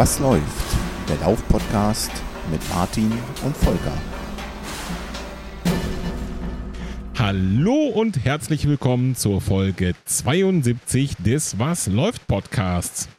[0.00, 0.78] Was läuft?
[1.10, 2.10] Der Lauf-Podcast
[2.50, 3.12] mit Martin
[3.44, 3.92] und Volker.
[7.18, 13.10] Hallo und herzlich willkommen zur Folge 72 des Was läuft Podcasts.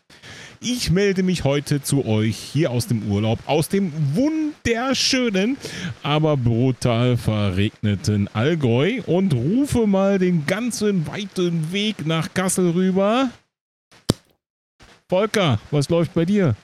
[0.59, 5.57] Ich melde mich heute zu euch hier aus dem Urlaub, aus dem wunderschönen,
[6.01, 13.29] aber brutal verregneten Allgäu und rufe mal den ganzen weiten Weg nach Kassel rüber.
[15.11, 16.55] Volker, was läuft bei dir?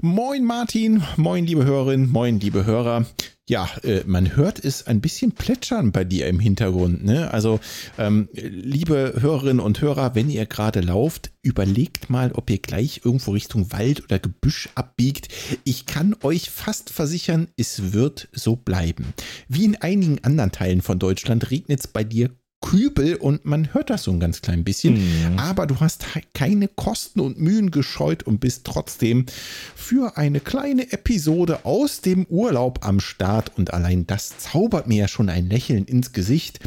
[0.00, 3.06] Moin Martin, moin liebe Hörerinnen, moin liebe Hörer.
[3.48, 7.04] Ja, äh, man hört es ein bisschen plätschern bei dir im Hintergrund.
[7.04, 7.32] Ne?
[7.32, 7.60] Also,
[7.96, 13.30] ähm, liebe Hörerinnen und Hörer, wenn ihr gerade lauft, überlegt mal, ob ihr gleich irgendwo
[13.30, 15.28] Richtung Wald oder Gebüsch abbiegt.
[15.62, 19.14] Ich kann euch fast versichern, es wird so bleiben.
[19.46, 23.88] Wie in einigen anderen Teilen von Deutschland regnet es bei dir Kübel und man hört
[23.88, 24.94] das so ein ganz klein bisschen.
[24.94, 25.38] Mhm.
[25.38, 29.26] Aber du hast keine Kosten und Mühen gescheut und bist trotzdem
[29.74, 33.56] für eine kleine Episode aus dem Urlaub am Start.
[33.56, 36.60] Und allein das zaubert mir ja schon ein Lächeln ins Gesicht,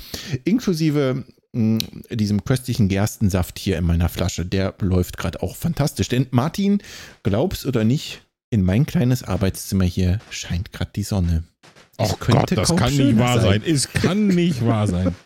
[0.45, 1.79] inklusive mh, mm,
[2.11, 4.45] diesem köstlichen Gerstensaft hier in meiner Flasche.
[4.45, 6.07] Der läuft gerade auch fantastisch.
[6.07, 6.81] Denn Martin,
[7.23, 11.43] glaubst oder nicht, in mein kleines Arbeitszimmer hier scheint gerade die Sonne.
[11.97, 13.61] Ach Gott, das kann nicht wahr sein.
[13.61, 13.73] sein.
[13.73, 15.15] Es kann nicht wahr sein.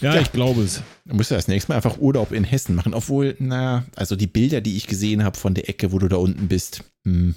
[0.00, 0.82] Ja, ja, ich glaube es.
[1.06, 2.94] Du musst ja das nächste Mal einfach Urlaub in Hessen machen.
[2.94, 6.16] Obwohl, na, also die Bilder, die ich gesehen habe von der Ecke, wo du da
[6.16, 7.34] unten bist, hm,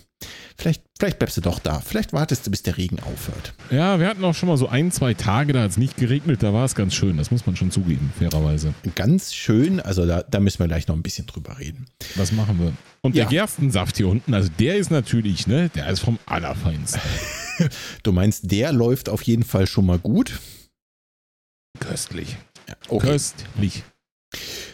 [0.57, 1.79] vielleicht, vielleicht bleibst du doch da.
[1.79, 3.53] Vielleicht wartest du, bis der Regen aufhört.
[3.71, 6.43] Ja, wir hatten auch schon mal so ein, zwei Tage, da hat es nicht geregnet,
[6.43, 7.17] da war es ganz schön.
[7.17, 8.73] Das muss man schon zugeben, fairerweise.
[8.95, 11.87] Ganz schön, also da, da müssen wir gleich noch ein bisschen drüber reden.
[12.15, 12.73] Was machen wir?
[13.01, 13.23] Und ja.
[13.23, 17.01] der Gerstensaft hier unten, also der ist natürlich, ne, der ist vom Allerfeinsten.
[18.03, 20.39] du meinst, der läuft auf jeden Fall schon mal gut?
[21.79, 22.37] Köstlich.
[22.67, 23.07] Ja, okay.
[23.07, 23.83] Köstlich.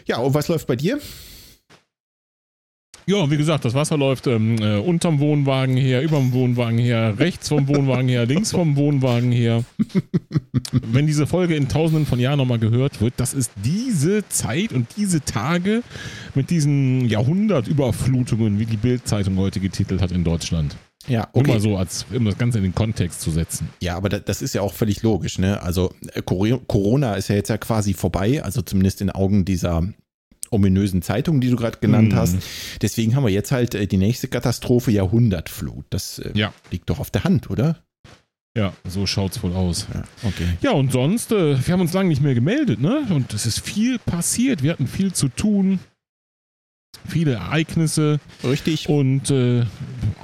[0.06, 1.00] Ja, und was läuft bei dir?
[3.08, 7.48] Ja, wie gesagt, das Wasser läuft ähm, äh, unterm Wohnwagen her, überm Wohnwagen her, rechts
[7.48, 9.64] vom Wohnwagen her, links vom Wohnwagen her.
[10.72, 14.88] Wenn diese Folge in tausenden von Jahren nochmal gehört wird, das ist diese Zeit und
[14.98, 15.82] diese Tage
[16.34, 20.76] mit diesen Jahrhundertüberflutungen, wie die Bildzeitung heute getitelt hat in Deutschland.
[21.08, 21.50] Ja, okay.
[21.50, 23.70] Immer so, als um das Ganze in den Kontext zu setzen.
[23.80, 25.62] Ja, aber das ist ja auch völlig logisch, ne?
[25.62, 29.88] Also äh, Corona ist ja jetzt ja quasi vorbei, also zumindest in Augen dieser
[30.50, 32.16] ominösen Zeitung, die du gerade genannt mm.
[32.16, 32.36] hast.
[32.80, 35.84] Deswegen haben wir jetzt halt äh, die nächste Katastrophe Jahrhundertflut.
[35.90, 36.52] Das äh, ja.
[36.70, 37.76] liegt doch auf der Hand, oder?
[38.56, 39.86] Ja, so schaut's wohl aus.
[39.92, 40.48] Ja, okay.
[40.62, 43.06] Ja, und sonst, wir haben uns lange nicht mehr gemeldet, ne?
[43.10, 44.62] Und es ist viel passiert.
[44.62, 45.78] Wir hatten viel zu tun
[47.06, 48.20] viele Ereignisse.
[48.44, 48.88] Richtig.
[48.88, 49.64] Und äh,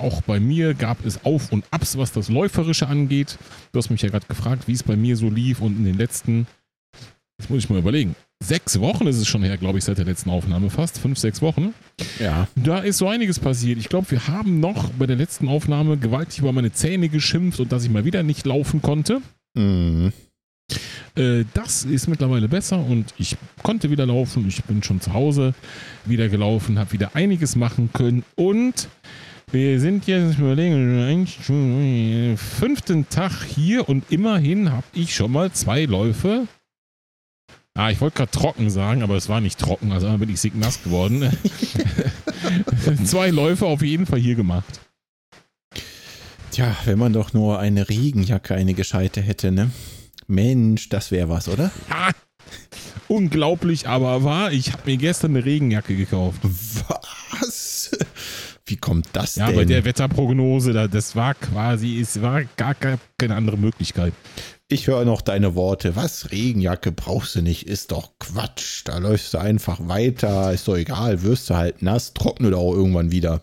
[0.01, 3.39] auch bei mir gab es Auf und Abs, was das Läuferische angeht.
[3.73, 5.97] Du hast mich ja gerade gefragt, wie es bei mir so lief und in den
[5.97, 6.47] letzten,
[7.39, 10.05] jetzt muss ich mal überlegen, sechs Wochen ist es schon her, glaube ich, seit der
[10.05, 10.99] letzten Aufnahme fast.
[10.99, 11.75] Fünf, sechs Wochen.
[12.19, 12.49] Ja.
[12.57, 13.79] Da ist so einiges passiert.
[13.79, 17.73] Ich glaube, wir haben noch bei der letzten Aufnahme gewaltig über meine Zähne geschimpft und
[17.73, 19.21] dass ich mal wieder nicht laufen konnte.
[19.55, 20.13] Mhm.
[21.17, 24.47] Äh, das ist mittlerweile besser und ich konnte wieder laufen.
[24.49, 25.55] Ich bin schon zu Hause
[26.05, 28.89] wieder gelaufen, habe wieder einiges machen können und
[29.53, 36.49] wir sind jetzt, überlegen, fünften Tag hier und immerhin habe ich schon mal zwei Läufe.
[37.75, 40.83] Ah, ich wollte gerade trocken sagen, aber es war nicht trocken, also bin ich nass
[40.83, 41.31] geworden.
[43.05, 44.81] zwei Läufe auf jeden Fall hier gemacht.
[46.51, 49.71] Tja, wenn man doch nur eine Regenjacke, eine gescheite hätte, ne?
[50.27, 51.71] Mensch, das wäre was, oder?
[51.91, 52.11] Ah,
[53.09, 54.53] unglaublich, aber wahr.
[54.53, 56.41] Ich habe mir gestern eine Regenjacke gekauft.
[56.43, 57.97] Was?
[58.67, 59.55] Wie kommt das ja, denn?
[59.55, 62.99] Ja, bei der Wetterprognose, das war quasi, es war gar keine
[63.35, 64.15] andere Möglichkeit.
[64.69, 65.95] Ich höre noch deine Worte.
[65.97, 66.31] Was?
[66.33, 68.83] Regenjacke brauchst du nicht, ist doch Quatsch.
[68.87, 73.13] Da läufst du einfach weiter, ist doch egal, wirst du halt nass, trocknet auch irgendwann
[73.13, 73.43] wieder.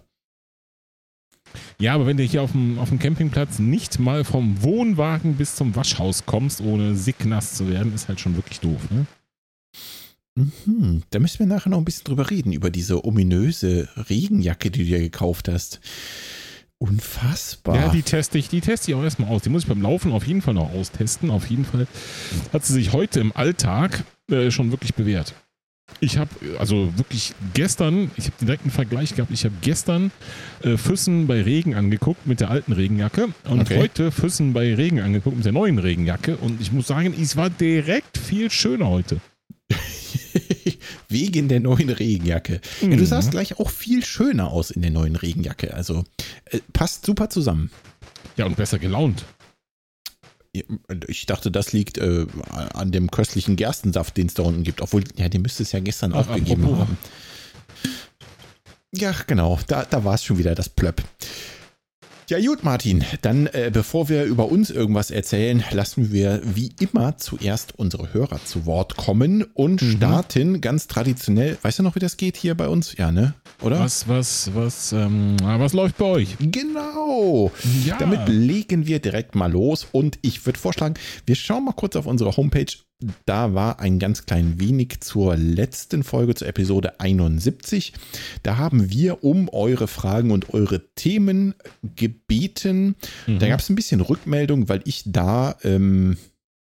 [1.81, 5.55] Ja, aber wenn du hier auf dem, auf dem Campingplatz nicht mal vom Wohnwagen bis
[5.55, 9.07] zum Waschhaus kommst, ohne sicknass zu werden, ist halt schon wirklich doof, ne?
[10.35, 14.79] Mhm, da müssen wir nachher noch ein bisschen drüber reden, über diese ominöse Regenjacke, die
[14.79, 15.81] du dir gekauft hast.
[16.77, 17.75] Unfassbar.
[17.75, 19.41] Ja, die teste ich, die teste ich auch erstmal aus.
[19.41, 21.31] Die muss ich beim Laufen auf jeden Fall noch austesten.
[21.31, 21.87] Auf jeden Fall
[22.53, 25.33] hat sie sich heute im Alltag äh, schon wirklich bewährt.
[25.99, 30.11] Ich habe also wirklich gestern, ich habe direkt einen Vergleich gehabt, ich habe gestern
[30.63, 33.77] äh, Füssen bei Regen angeguckt mit der alten Regenjacke und okay.
[33.77, 37.49] heute Füssen bei Regen angeguckt mit der neuen Regenjacke und ich muss sagen, es war
[37.49, 39.21] direkt viel schöner heute.
[41.09, 42.61] Wegen der neuen Regenjacke.
[42.81, 42.91] Mhm.
[42.91, 45.73] Ja, du sahst gleich auch viel schöner aus in der neuen Regenjacke.
[45.73, 46.03] Also
[46.45, 47.69] äh, passt super zusammen.
[48.37, 49.25] Ja, und besser gelaunt.
[51.07, 52.25] Ich dachte, das liegt äh,
[52.73, 54.81] an dem köstlichen Gerstensaft, den es da unten gibt.
[54.81, 56.97] Obwohl, ja, den müsste es ja gestern Ach, auch gegeben haben.
[58.93, 61.01] Ja, genau, da, da war es schon wieder das Plöpp.
[62.31, 67.17] Ja gut, Martin, dann äh, bevor wir über uns irgendwas erzählen, lassen wir wie immer
[67.17, 69.97] zuerst unsere Hörer zu Wort kommen und mhm.
[69.97, 71.57] starten ganz traditionell.
[71.61, 72.95] Weißt du noch, wie das geht hier bei uns?
[72.95, 73.33] Ja, ne?
[73.61, 73.81] Oder?
[73.81, 76.37] Was, was, was, ähm, ah, was läuft bei euch?
[76.39, 77.51] Genau.
[77.85, 77.97] Ja.
[77.97, 80.93] Damit legen wir direkt mal los und ich würde vorschlagen,
[81.25, 82.71] wir schauen mal kurz auf unsere Homepage
[83.25, 87.93] da war ein ganz klein wenig zur letzten Folge, zur Episode 71.
[88.43, 91.55] Da haben wir um eure Fragen und eure Themen
[91.95, 92.95] gebeten.
[93.27, 93.39] Mhm.
[93.39, 96.17] Da gab es ein bisschen Rückmeldung, weil ich da ähm,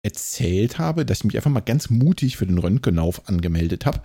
[0.03, 4.01] erzählt habe, dass ich mich einfach mal ganz mutig für den Röntgenlauf angemeldet habe.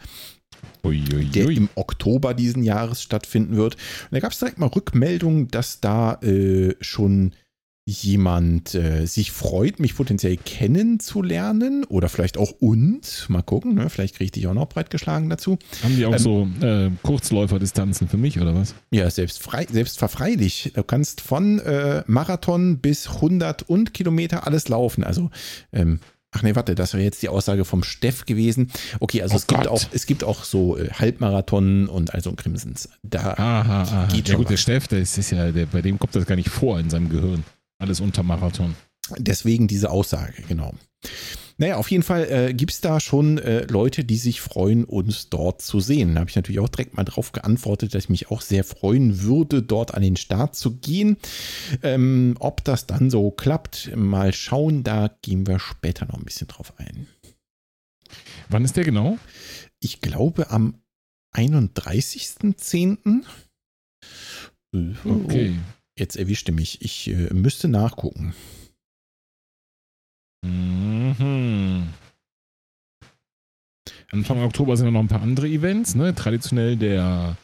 [0.85, 1.27] Uiuiui.
[1.27, 3.75] der im Oktober diesen Jahres stattfinden wird.
[3.75, 7.33] Und da gab es direkt mal Rückmeldungen, dass da äh, schon
[7.89, 13.27] jemand äh, sich freut, mich potenziell kennenzulernen oder vielleicht auch uns.
[13.31, 13.89] Mal gucken, ne?
[13.89, 15.59] vielleicht kriege ich dich auch noch breitgeschlagen dazu.
[15.83, 18.75] Haben die auch ähm, so äh, Kurzläuferdistanzen für mich oder was?
[18.91, 20.73] Ja, selbst, frei, selbst verfreilich.
[20.75, 25.03] Du kannst von äh, Marathon bis 100 und Kilometer alles laufen.
[25.03, 25.31] Also
[25.73, 26.01] ähm,
[26.31, 28.71] Ach nee, warte, das wäre jetzt die Aussage vom Steff gewesen.
[29.01, 32.91] Okay, also oh es gibt auch es gibt auch so äh, Halbmarathon und also Crimsons.
[33.03, 34.09] Da aha, aha.
[34.13, 34.51] geht ja, schon gut, was.
[34.51, 36.91] der Steff, der ist, ist ja, der, bei dem kommt das gar nicht vor in
[36.91, 37.45] seinem Gehirn.
[37.79, 38.75] Alles unter Marathon.
[39.17, 40.75] Deswegen diese Aussage, genau.
[41.61, 45.29] Naja, auf jeden Fall äh, gibt es da schon äh, Leute, die sich freuen, uns
[45.29, 46.15] dort zu sehen.
[46.15, 49.23] Da habe ich natürlich auch direkt mal drauf geantwortet, dass ich mich auch sehr freuen
[49.23, 51.17] würde, dort an den Start zu gehen.
[51.83, 56.47] Ähm, ob das dann so klappt, mal schauen, da gehen wir später noch ein bisschen
[56.47, 57.09] drauf ein.
[58.49, 59.19] Wann ist der genau?
[59.81, 60.81] Ich glaube am
[61.35, 63.25] 31.10.
[65.05, 65.57] Okay.
[65.99, 66.81] Jetzt erwischte mich.
[66.81, 68.35] Ich äh, müsste nachgucken.
[70.45, 71.89] Mhm.
[74.13, 75.95] Anfang Oktober sind noch ein paar andere Events.
[75.95, 76.15] Ne?
[76.15, 77.37] Traditionell der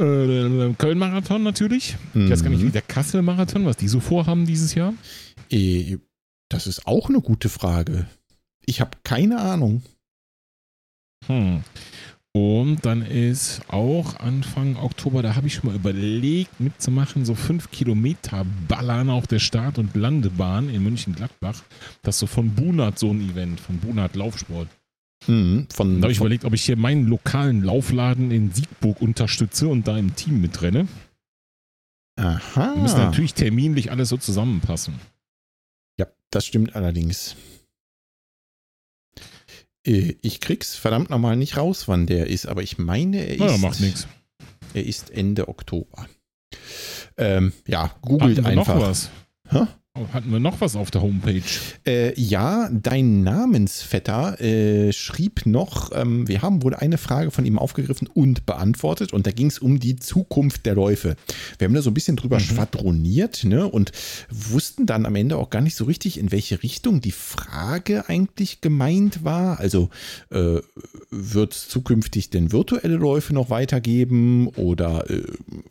[0.00, 1.96] äh, Köln-Marathon natürlich.
[2.14, 2.24] Mhm.
[2.24, 2.72] Ich weiß gar nicht, wie mhm.
[2.72, 4.94] der Kassel-Marathon, was die so vorhaben dieses Jahr.
[5.50, 5.98] Äh,
[6.48, 8.06] das ist auch eine gute Frage.
[8.64, 9.82] Ich habe keine Ahnung.
[11.26, 11.62] Hm.
[12.36, 17.70] Und dann ist auch Anfang Oktober, da habe ich schon mal überlegt mitzumachen, so fünf
[17.70, 21.62] Kilometer Ballern auf der Start- und Landebahn in München-Gladbach.
[22.02, 24.68] Das ist so von Bunat so ein Event, von Bunat Laufsport.
[25.28, 29.68] Mhm, von, da habe ich überlegt, ob ich hier meinen lokalen Laufladen in Siegburg unterstütze
[29.68, 30.88] und da im Team mitrenne.
[32.16, 32.74] Aha.
[32.74, 34.94] Da müssen natürlich terminlich alles so zusammenpassen.
[36.00, 37.36] Ja, das stimmt allerdings.
[39.86, 43.40] Äh, ich krieg's verdammt nochmal nicht raus, wann der ist, aber ich meine, er ist.
[43.40, 44.06] Ja, macht nichts.
[44.72, 46.08] Er ist Ende Oktober.
[47.16, 48.74] Ähm, ja, googelt Hatten einfach.
[48.74, 49.10] Noch was?
[49.48, 49.66] Hä?
[50.12, 51.40] Hatten wir noch was auf der Homepage?
[51.86, 57.60] Äh, ja, dein Namensvetter äh, schrieb noch, ähm, wir haben wohl eine Frage von ihm
[57.60, 61.14] aufgegriffen und beantwortet und da ging es um die Zukunft der Läufe.
[61.58, 62.42] Wir haben da so ein bisschen drüber mhm.
[62.42, 63.92] schwadroniert ne, und
[64.30, 68.60] wussten dann am Ende auch gar nicht so richtig, in welche Richtung die Frage eigentlich
[68.60, 69.60] gemeint war.
[69.60, 69.90] Also
[70.30, 70.56] äh,
[71.12, 75.22] wird es zukünftig denn virtuelle Läufe noch weitergeben oder äh,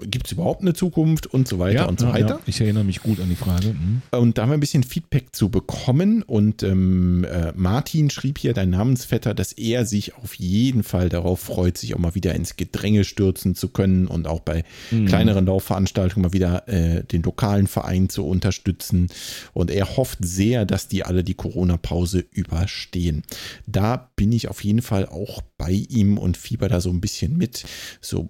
[0.05, 2.36] gibt es überhaupt eine Zukunft und so weiter ja, und so weiter?
[2.36, 3.74] Ja, ich erinnere mich gut an die Frage.
[3.74, 4.01] Mhm.
[4.20, 6.24] Und da haben wir ein bisschen Feedback zu bekommen.
[6.24, 11.39] Und ähm, äh, Martin schrieb hier, dein Namensvetter, dass er sich auf jeden Fall darauf
[11.39, 15.08] freut, sich auch mal wieder ins Gedränge stürzen zu können und auch bei mhm.
[15.08, 19.10] kleineren Laufveranstaltungen mal wieder äh, den lokalen Verein zu unterstützen.
[19.53, 23.24] Und er hofft sehr, dass die alle die Corona-Pause überstehen.
[23.65, 27.38] Da bin ich auf jeden Fall auch bei ihm und fieber da so ein bisschen
[27.38, 27.65] mit.
[28.01, 28.29] So,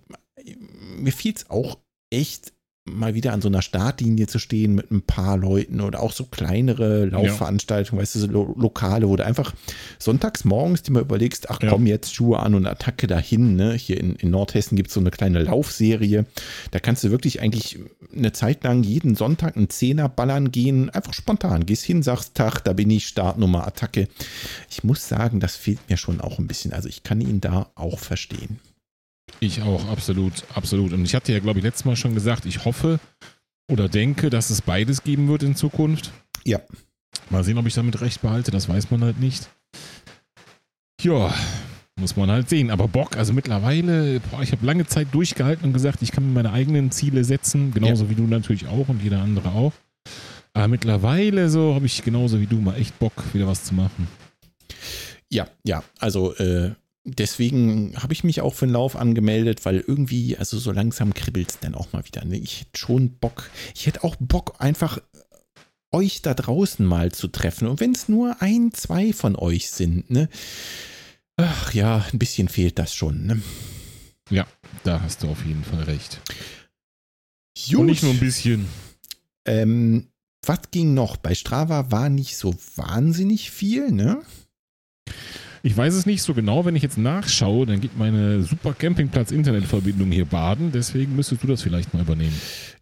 [0.98, 1.78] mir fiel es auch
[2.10, 2.54] echt
[2.86, 6.26] mal wieder an so einer Startlinie zu stehen mit ein paar Leuten oder auch so
[6.26, 8.02] kleinere Laufveranstaltungen, ja.
[8.02, 9.54] weißt du, so Lo Lokale, wo du einfach
[10.00, 11.70] sonntags morgens dir mal überlegst, ach ja.
[11.70, 13.56] komm, jetzt Schuhe an und Attacke dahin.
[13.56, 13.74] Ne?
[13.74, 16.26] Hier in, in Nordhessen gibt es so eine kleine Laufserie.
[16.72, 17.80] Da kannst du wirklich eigentlich
[18.14, 21.66] eine Zeit lang jeden Sonntag einen Zehner ballern gehen, einfach spontan.
[21.66, 24.10] Gehst hin, sagst Tag, da bin ich, Startnummer, Attacke.
[24.70, 26.74] Ich muss sagen, das fehlt mir schon auch ein bisschen.
[26.74, 28.60] Also ich kann ihn da auch verstehen.
[29.40, 30.94] Ich auch, absolut, absolut.
[30.94, 33.00] Und ich hatte ja, glaube ich, letztes Mal schon gesagt, ich hoffe
[33.72, 36.12] oder denke, dass es beides geben wird in Zukunft.
[36.44, 36.60] Ja.
[37.30, 39.50] Mal sehen, ob ich damit recht behalte, das weiß man halt nicht.
[41.02, 41.34] Ja,
[42.00, 42.72] muss man halt sehen.
[42.72, 46.34] Aber Bock, also mittlerweile, boah, ich habe lange Zeit durchgehalten und gesagt, ich kann mir
[46.34, 48.10] meine eigenen Ziele setzen, genauso ja.
[48.10, 49.74] wie du natürlich auch und jeder andere auch.
[50.54, 54.08] Aber mittlerweile so habe ich genauso wie du mal echt Bock, wieder was zu machen.
[55.30, 56.72] Ja, ja, also äh,
[57.04, 61.52] deswegen habe ich mich auch für den Lauf angemeldet, weil irgendwie, also so langsam kribbelt
[61.52, 62.24] es dann auch mal wieder.
[62.26, 62.38] Ne?
[62.38, 65.00] Ich hätte schon Bock, ich hätte auch Bock, einfach
[65.92, 67.68] euch da draußen mal zu treffen.
[67.68, 70.28] Und wenn es nur ein, zwei von euch sind, ne?
[71.36, 73.42] Ach ja, ein bisschen fehlt das schon, ne?
[74.30, 74.48] Ja,
[74.84, 76.22] da hast du auf jeden Fall recht.
[77.70, 77.80] Gut.
[77.80, 78.68] Und nicht nur ein bisschen.
[79.46, 80.08] Ähm,
[80.46, 81.18] was ging noch?
[81.18, 84.22] Bei Strava war nicht so wahnsinnig viel, ne?
[85.66, 86.66] Ich weiß es nicht so genau.
[86.66, 90.74] Wenn ich jetzt nachschaue, dann geht meine super Campingplatz-Internetverbindung hier baden.
[90.74, 92.36] Deswegen müsstest du das vielleicht mal übernehmen.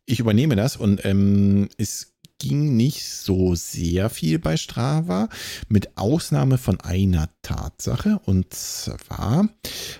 [0.08, 5.30] Ich übernehme das und ähm, es ging nicht so sehr viel bei Strava,
[5.70, 8.20] mit Ausnahme von einer Tatsache.
[8.26, 9.48] Und zwar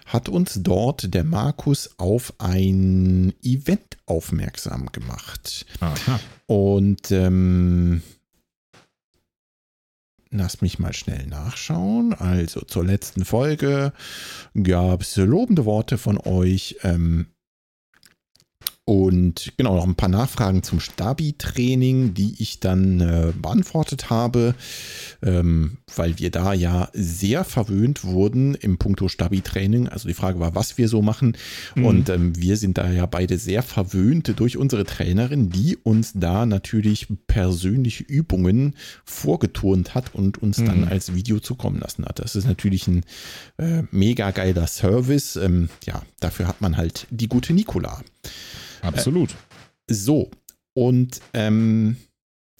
[0.08, 5.68] hat uns dort der Markus auf ein Event aufmerksam gemacht.
[5.82, 6.20] Aha.
[6.48, 8.02] Und ähm,
[10.32, 12.14] Lass mich mal schnell nachschauen.
[12.14, 13.92] Also zur letzten Folge
[14.62, 16.78] gab es lobende Worte von euch.
[16.84, 17.28] Ähm,
[18.84, 24.56] und genau, noch ein paar Nachfragen zum Stabi-Training, die ich dann äh, beantwortet habe,
[25.22, 29.88] ähm, weil wir da ja sehr verwöhnt wurden im Punkto Stabi-Training.
[29.88, 31.38] Also die Frage war, was wir so machen.
[31.76, 31.86] Mhm.
[31.86, 36.48] Und ähm, wir sind da ja beide sehr verwöhnt durch unsere Trainerin, die uns da
[36.48, 40.66] natürlich persönliche Übungen vorgeturnt hat und uns mhm.
[40.66, 42.18] dann als Video zukommen lassen hat.
[42.18, 43.04] Das ist natürlich ein
[43.58, 45.36] äh, mega geiler Service.
[45.36, 48.02] Ähm, ja, dafür hat man halt die gute Nikola.
[48.82, 49.32] Absolut.
[49.32, 50.32] Äh, so,
[50.74, 51.98] und ähm,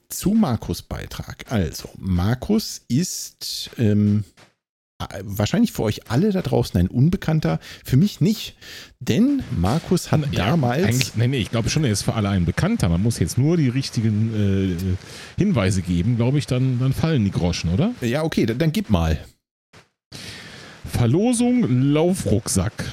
[0.10, 1.46] zu Markus Beitrag.
[1.50, 4.26] Also, Markus ist ähm,
[5.24, 8.56] wahrscheinlich für euch alle da draußen ein Unbekannter, für mich nicht.
[9.00, 10.84] Denn Markus hat ja, damals.
[10.84, 12.90] Eigentlich, nee, nee, ich glaube schon, er ist für alle ein Bekannter.
[12.90, 17.32] Man muss jetzt nur die richtigen äh, Hinweise geben, glaube ich, dann, dann fallen die
[17.32, 17.94] Groschen, oder?
[18.02, 19.18] Ja, okay, dann, dann gib mal.
[20.86, 22.92] Verlosung Laufrucksack.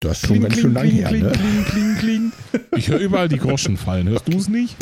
[0.00, 1.32] Das ist schon ganz schön lang her, ne?
[1.32, 2.32] Kling, kling, kling.
[2.76, 4.06] Ich höre überall die Groschen fallen.
[4.10, 4.76] Hörst du es nicht?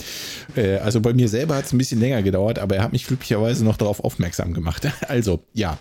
[0.57, 3.07] Äh, also bei mir selber hat es ein bisschen länger gedauert, aber er hat mich
[3.07, 4.89] glücklicherweise noch darauf aufmerksam gemacht.
[5.07, 5.79] Also, ja,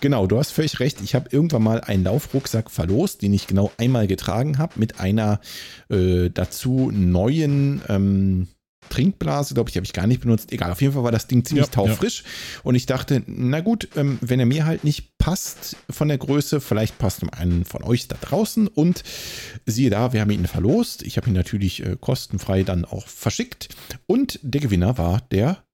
[0.00, 1.00] genau, du hast völlig recht.
[1.02, 5.40] Ich habe irgendwann mal einen Laufrucksack verlost, den ich genau einmal getragen habe, mit einer
[5.88, 8.48] äh, dazu neuen ähm,
[8.88, 10.52] Trinkblase, glaube ich, habe ich gar nicht benutzt.
[10.52, 12.22] Egal, auf jeden Fall war das Ding ziemlich ja, taufrisch.
[12.22, 12.60] Ja.
[12.64, 16.60] Und ich dachte, na gut, ähm, wenn er mir halt nicht passt von der Größe,
[16.60, 18.68] vielleicht passt ihm einen von euch da draußen.
[18.68, 19.02] Und
[19.66, 21.02] siehe da, wir haben ihn verlost.
[21.02, 23.68] Ich habe ihn natürlich äh, kostenfrei dann auch verschickt.
[24.06, 25.64] Und der Gewinner war der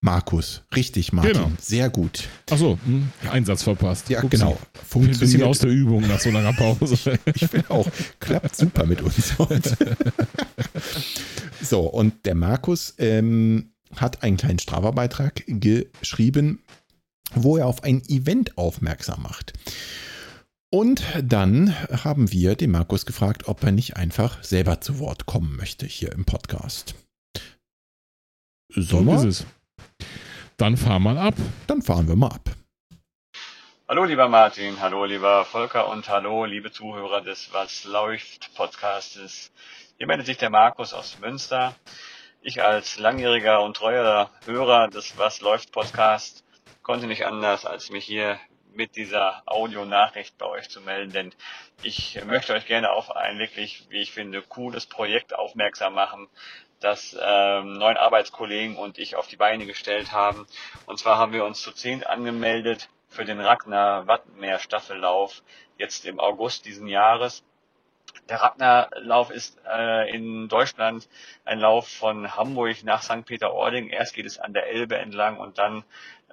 [0.00, 1.32] Markus, richtig, Martin.
[1.32, 1.52] Genau.
[1.60, 2.28] Sehr gut.
[2.48, 4.08] Achso, hm, Einsatz verpasst.
[4.08, 4.36] Ja, Upsi.
[4.36, 4.56] genau.
[4.86, 5.16] Funktioniert.
[5.16, 7.18] Ein bisschen aus der Übung nach so langer Pause.
[7.34, 7.88] ich finde auch,
[8.20, 9.34] klappt super mit uns.
[11.60, 16.62] so, und der Markus ähm, hat einen kleinen Strava-Beitrag geschrieben,
[17.34, 19.52] wo er auf ein Event aufmerksam macht.
[20.70, 25.56] Und dann haben wir den Markus gefragt, ob er nicht einfach selber zu Wort kommen
[25.56, 26.94] möchte hier im Podcast.
[28.74, 29.46] So ist es.
[30.58, 31.34] Dann fahr mal ab.
[31.66, 32.50] Dann fahren wir mal ab.
[33.88, 39.50] Hallo lieber Martin, hallo lieber Volker und hallo liebe Zuhörer des Was läuft Podcastes.
[39.98, 41.74] Hier meldet sich der Markus aus Münster.
[42.40, 46.44] Ich als langjähriger und treuer Hörer des Was läuft Podcast
[46.84, 48.38] konnte nicht anders, als mich hier
[48.72, 51.34] mit dieser Audionachricht bei euch zu melden, denn
[51.82, 56.28] ich möchte euch gerne auf ein wirklich, wie ich finde, cooles Projekt aufmerksam machen,
[56.78, 60.46] das ähm, neun Arbeitskollegen und ich auf die Beine gestellt haben.
[60.86, 65.42] Und zwar haben wir uns zu zehn angemeldet für den Ragnar Wattenmeer Staffellauf
[65.76, 67.42] jetzt im August diesen Jahres.
[68.28, 71.08] Der Ragnar-Lauf ist äh, in Deutschland
[71.44, 73.24] ein Lauf von Hamburg nach St.
[73.24, 73.88] Peter-Ording.
[73.88, 75.84] Erst geht es an der Elbe entlang und dann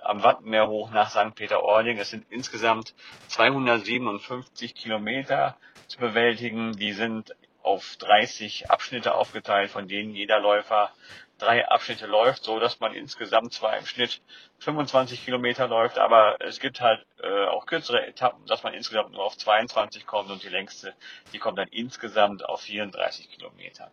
[0.01, 1.35] am Wattenmeer hoch nach St.
[1.35, 1.97] Peter-Ording.
[1.97, 2.93] Es sind insgesamt
[3.29, 6.73] 257 Kilometer zu bewältigen.
[6.73, 10.91] Die sind auf 30 Abschnitte aufgeteilt, von denen jeder Läufer
[11.37, 14.21] drei Abschnitte läuft, so dass man insgesamt zwar im Schnitt
[14.59, 19.23] 25 Kilometer läuft, aber es gibt halt äh, auch kürzere Etappen, dass man insgesamt nur
[19.23, 20.93] auf 22 kommt und die längste,
[21.33, 23.91] die kommt dann insgesamt auf 34 Kilometer.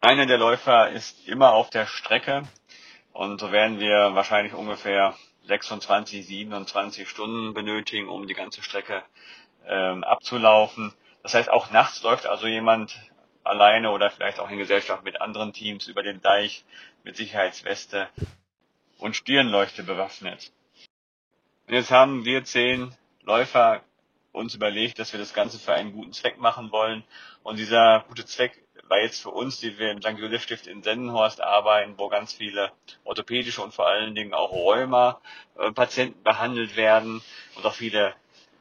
[0.00, 2.42] Einer der Läufer ist immer auf der Strecke
[3.12, 5.14] und so werden wir wahrscheinlich ungefähr
[5.46, 9.02] 26, 27 Stunden benötigen, um die ganze Strecke
[9.66, 10.92] ähm, abzulaufen.
[11.22, 12.98] Das heißt, auch nachts läuft also jemand
[13.44, 16.64] alleine oder vielleicht auch in Gesellschaft mit anderen Teams über den Deich
[17.04, 18.08] mit Sicherheitsweste
[18.98, 20.50] und Stirnleuchte bewaffnet.
[21.66, 23.82] Und jetzt haben wir zehn Läufer
[24.32, 27.04] uns überlegt, dass wir das Ganze für einen guten Zweck machen wollen.
[27.42, 30.18] Und dieser gute Zweck war jetzt für uns, die wir im St.
[30.18, 32.72] Josef Stift in Sendenhorst arbeiten, wo ganz viele
[33.04, 37.22] orthopädische und vor allen Dingen auch Rheuma-Patienten behandelt werden
[37.54, 38.14] und auch viele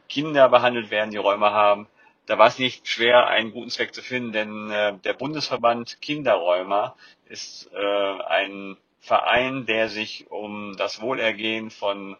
[0.07, 1.87] Kinder behandelt werden, die Rheuma haben,
[2.25, 6.95] da war es nicht schwer, einen guten Zweck zu finden, denn äh, der Bundesverband Kinderräumer
[7.25, 12.15] ist äh, ein Verein, der sich um das Wohlergehen von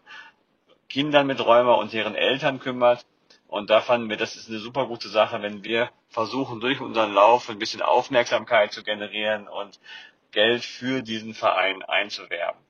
[0.88, 3.06] Kindern mit Rheuma und deren Eltern kümmert.
[3.48, 7.14] Und da fanden wir, das ist eine super gute Sache, wenn wir versuchen, durch unseren
[7.14, 9.80] Lauf ein bisschen Aufmerksamkeit zu generieren und
[10.32, 12.60] Geld für diesen Verein einzuwerben.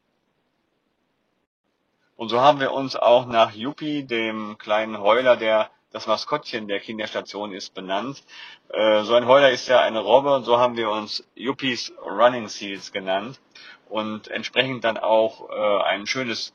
[2.17, 6.81] Und so haben wir uns auch nach Yuppie, dem kleinen Heuler, der das Maskottchen der
[6.81, 8.25] Kinderstation ist, benannt.
[8.69, 12.49] Äh, so ein Heuler ist ja eine Robbe und so haben wir uns Yuppies Running
[12.49, 13.41] Seals genannt
[13.89, 16.53] und entsprechend dann auch äh, ein schönes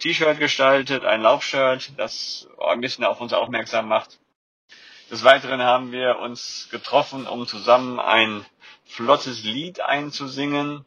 [0.00, 4.18] T-Shirt gestaltet, ein Laufshirt, das ein bisschen auf uns aufmerksam macht.
[5.12, 8.44] Des Weiteren haben wir uns getroffen, um zusammen ein
[8.84, 10.84] flottes Lied einzusingen.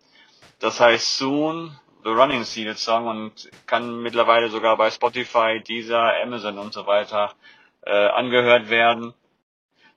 [0.59, 6.57] Das heißt Soon, The Running Seal Song und kann mittlerweile sogar bei Spotify, Deezer, Amazon
[6.59, 7.33] und so weiter
[7.85, 9.13] äh, angehört werden.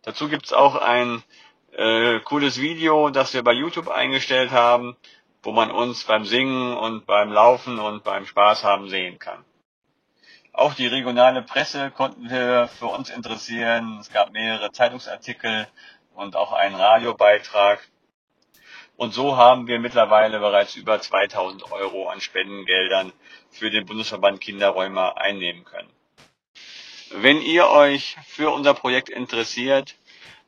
[0.03, 1.23] Dazu gibt's auch ein
[1.73, 4.97] äh, cooles Video, das wir bei YouTube eingestellt haben,
[5.43, 9.45] wo man uns beim Singen und beim Laufen und beim Spaß haben sehen kann.
[10.53, 13.99] Auch die regionale Presse konnten wir für uns interessieren.
[14.01, 15.69] Es gab mehrere Zeitungsartikel
[16.15, 17.81] und auch einen Radiobeitrag.
[18.97, 23.13] Und so haben wir mittlerweile bereits über 2000 Euro an Spendengeldern
[23.51, 25.93] für den Bundesverband Kinderräumer einnehmen können.
[27.11, 29.95] Wenn ihr euch für unser Projekt interessiert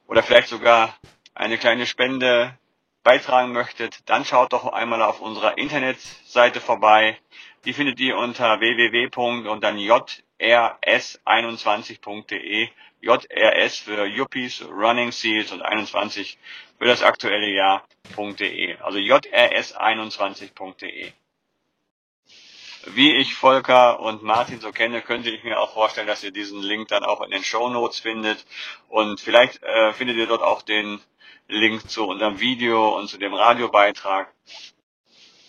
[0.06, 0.94] oder vielleicht sogar
[1.34, 2.54] eine kleine Spende
[3.02, 7.18] beitragen möchtet, dann schaut doch einmal auf unserer Internetseite vorbei.
[7.64, 9.08] Die findet ihr unter www.
[9.48, 12.68] und dann jrs21.de.
[13.00, 16.36] JRS für Yuppies, Running Seals und 21
[16.78, 18.76] für das aktuelle Jahr.de.
[18.76, 21.12] Also jrs21.de.
[22.86, 26.62] Wie ich Volker und Martin so kenne, könnte ich mir auch vorstellen, dass ihr diesen
[26.62, 28.46] Link dann auch in den Show Notes findet.
[28.88, 31.00] Und vielleicht äh, findet ihr dort auch den
[31.48, 34.32] Link zu unserem Video und zu dem Radiobeitrag.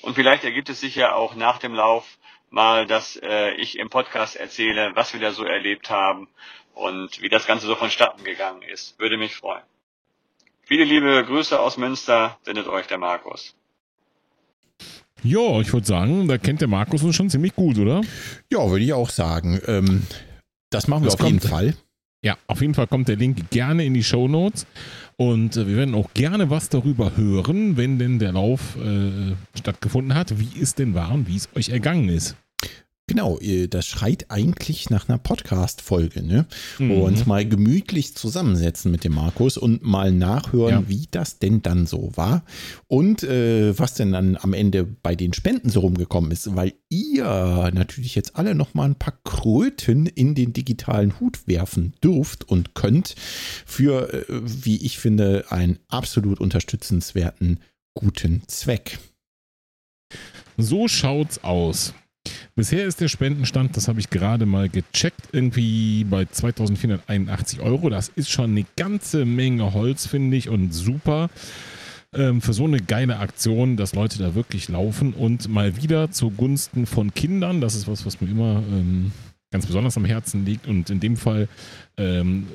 [0.01, 2.17] Und vielleicht ergibt es sich ja auch nach dem Lauf
[2.49, 6.27] mal, dass äh, ich im Podcast erzähle, was wir da so erlebt haben
[6.73, 8.99] und wie das Ganze so vonstatten gegangen ist.
[8.99, 9.63] Würde mich freuen.
[10.63, 13.55] Viele liebe Grüße aus Münster, sendet euch der Markus.
[15.23, 18.01] Ja, ich würde sagen, da kennt der Markus uns schon ziemlich gut, oder?
[18.51, 19.60] Ja, würde ich auch sagen.
[19.67, 20.03] Ähm,
[20.71, 21.51] das machen wir Das auf jeden kommt.
[21.51, 21.75] Fall.
[22.23, 24.65] Ja, auf jeden Fall kommt der Link gerne in die Show Notes.
[25.17, 30.15] Und äh, wir werden auch gerne was darüber hören, wenn denn der Lauf äh, stattgefunden
[30.15, 32.36] hat, wie es denn war und wie es euch ergangen ist.
[33.12, 33.38] Genau,
[33.69, 36.45] das schreit eigentlich nach einer Podcast-Folge, ne?
[36.80, 36.91] Mhm.
[36.91, 40.88] Und mal gemütlich zusammensetzen mit dem Markus und mal nachhören, Ja.
[40.88, 42.45] wie das denn dann so war
[42.88, 47.26] und äh, was denn dann am Ende bei den Spenden so rumgekommen ist, weil ihr
[47.74, 52.76] natürlich jetzt alle noch mal ein paar Kröten in den digitalen Hut werfen dürft und
[52.76, 53.15] könnt
[53.65, 57.60] für, äh, wie ich finde, einen absolut unterstützenswerten
[57.93, 59.00] guten Zweck.
[60.56, 61.93] So schaut's aus.
[62.55, 67.89] Bisher ist der Spendenstand, das habe ich gerade mal gecheckt, irgendwie bei 2481 Euro.
[67.89, 71.29] Das ist schon eine ganze Menge Holz, finde ich, und super
[72.13, 76.86] ähm, für so eine geile Aktion, dass Leute da wirklich laufen und mal wieder zugunsten
[76.86, 77.62] von Kindern.
[77.62, 79.12] Das ist was, was mir immer ähm,
[79.51, 81.47] ganz besonders am Herzen liegt und in dem Fall
[81.97, 82.47] ähm,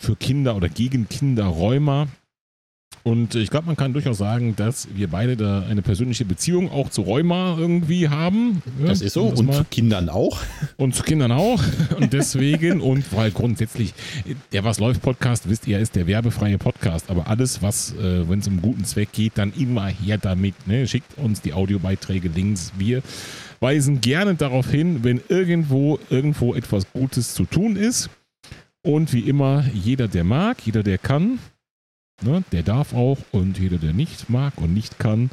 [0.00, 2.08] für Kinder oder gegen Kinderräumer.
[3.04, 6.88] Und ich glaube, man kann durchaus sagen, dass wir beide da eine persönliche Beziehung auch
[6.88, 8.62] zu Rheuma irgendwie haben.
[8.80, 10.38] Ja, Das ist so das und mal- zu Kindern auch.
[10.76, 11.60] und zu Kindern auch.
[11.98, 13.92] Und deswegen, und weil grundsätzlich,
[14.52, 17.10] der Was läuft Podcast, wisst ihr, ist der werbefreie Podcast.
[17.10, 20.54] Aber alles, was, äh, wenn es um guten Zweck geht, dann immer her damit.
[20.66, 20.86] Ne?
[20.86, 22.72] Schickt uns die Audiobeiträge, Links.
[22.78, 23.02] Wir
[23.60, 28.10] weisen gerne darauf hin, wenn irgendwo, irgendwo etwas Gutes zu tun ist.
[28.84, 31.38] Und wie immer, jeder, der mag, jeder, der kann,
[32.22, 33.18] ne, der darf auch.
[33.30, 35.30] Und jeder, der nicht mag und nicht kann,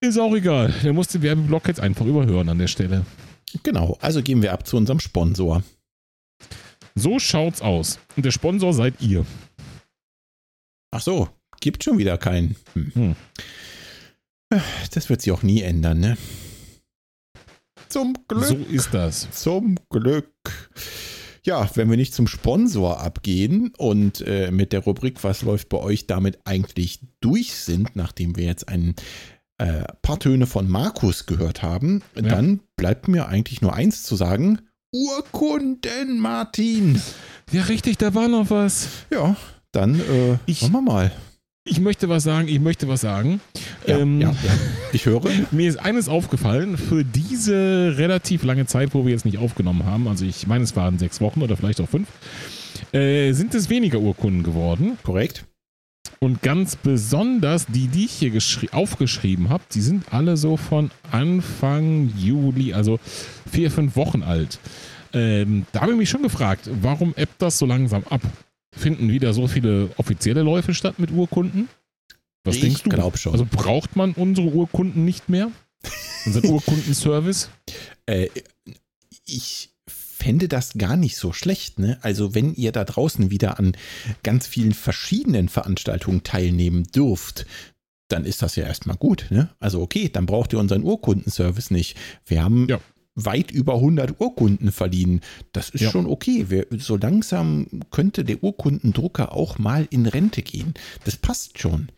[0.00, 0.72] ist auch egal.
[0.82, 3.04] Der muss den Werbeblock jetzt einfach überhören an der Stelle.
[3.62, 5.62] Genau, also gehen wir ab zu unserem Sponsor.
[6.94, 7.98] So schaut's aus.
[8.16, 9.26] Und der Sponsor seid ihr.
[10.90, 11.28] Ach so,
[11.60, 12.56] gibt schon wieder keinen.
[12.74, 12.92] Hm.
[12.94, 13.16] Hm.
[14.92, 16.16] Das wird sich auch nie ändern, ne?
[17.88, 18.44] Zum Glück.
[18.44, 19.30] So ist das.
[19.32, 20.30] Zum Glück.
[21.44, 25.78] Ja, wenn wir nicht zum Sponsor abgehen und äh, mit der Rubrik Was läuft bei
[25.78, 28.94] euch damit eigentlich durch sind, nachdem wir jetzt ein
[29.58, 32.22] äh, paar Töne von Markus gehört haben, Ja.
[32.22, 34.60] dann bleibt mir eigentlich nur eins zu sagen.
[34.92, 37.00] Urkunden, Martin.
[37.52, 38.88] Ja, richtig, da war noch was.
[39.12, 39.36] Ja,
[39.72, 41.12] dann äh, Ich- machen wir mal.
[41.70, 43.40] Ich möchte was sagen, ich möchte was sagen.
[43.86, 44.52] Ja, Ähm, ja, ja.
[44.92, 45.22] Ich höre.
[45.52, 50.08] Mir ist eines aufgefallen, für diese relativ lange Zeit, wo wir jetzt nicht aufgenommen haben,
[50.08, 52.08] also ich meine, es waren sechs Wochen oder vielleicht auch fünf,
[52.92, 54.98] äh, sind es weniger Urkunden geworden.
[55.04, 55.44] Korrekt.
[56.18, 60.90] Und ganz besonders die, die ich hier geschri- aufgeschrieben habe, die sind alle so von
[61.12, 62.98] Anfang Juli, also
[63.50, 64.58] vier, fünf Wochen alt.
[65.12, 68.20] Ähm, da habe ich mich schon gefragt, warum ebbt das so langsam ab?
[68.72, 71.68] Finden wieder so viele offizielle Läufe statt mit Urkunden?
[72.44, 72.90] Was ich denkst du?
[72.90, 73.32] glaube schon.
[73.32, 75.50] Also braucht man unsere Urkunden nicht mehr?
[76.26, 77.50] Unseren Urkundenservice?
[78.06, 78.28] Äh,
[79.26, 81.78] ich fände das gar nicht so schlecht.
[81.78, 81.98] Ne?
[82.02, 83.76] Also wenn ihr da draußen wieder an
[84.22, 87.46] ganz vielen verschiedenen Veranstaltungen teilnehmen dürft,
[88.08, 89.26] dann ist das ja erstmal gut.
[89.30, 89.50] Ne?
[89.60, 91.96] Also okay, dann braucht ihr unseren Urkundenservice nicht.
[92.26, 92.80] Wir haben Ja.
[93.14, 95.20] Weit über 100 Urkunden verliehen.
[95.52, 95.90] Das ist Ja.
[95.90, 96.46] schon okay.
[96.48, 100.74] Wir, so langsam könnte der Urkundendrucker auch mal in Rente gehen.
[101.04, 101.88] Das passt schon.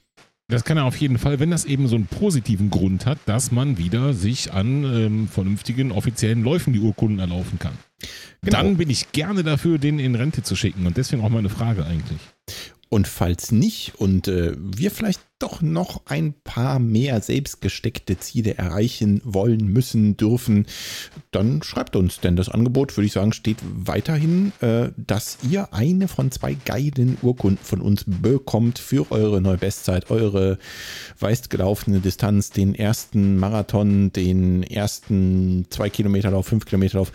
[0.49, 3.53] Das kann er auf jeden Fall, wenn das eben so einen positiven Grund hat, dass
[3.53, 7.73] man wieder sich an ähm, vernünftigen offiziellen Läufen die Urkunden erlaufen kann.
[8.43, 8.59] Genau.
[8.59, 10.85] Dann bin ich gerne dafür, den in Rente zu schicken.
[10.87, 12.19] Und deswegen auch meine Frage eigentlich.
[12.93, 19.23] Und falls nicht und äh, wir vielleicht doch noch ein paar mehr selbstgesteckte Ziele erreichen
[19.25, 20.67] wollen, müssen, dürfen,
[21.31, 22.21] dann schreibt uns.
[22.21, 27.17] Denn das Angebot, würde ich sagen, steht weiterhin, äh, dass ihr eine von zwei geilen
[27.23, 30.59] Urkunden von uns bekommt für eure neue Bestzeit, eure
[31.19, 37.13] weiß gelaufene Distanz, den ersten Marathon, den ersten 2 Kilometer Lauf, 5 Kilometer Lauf,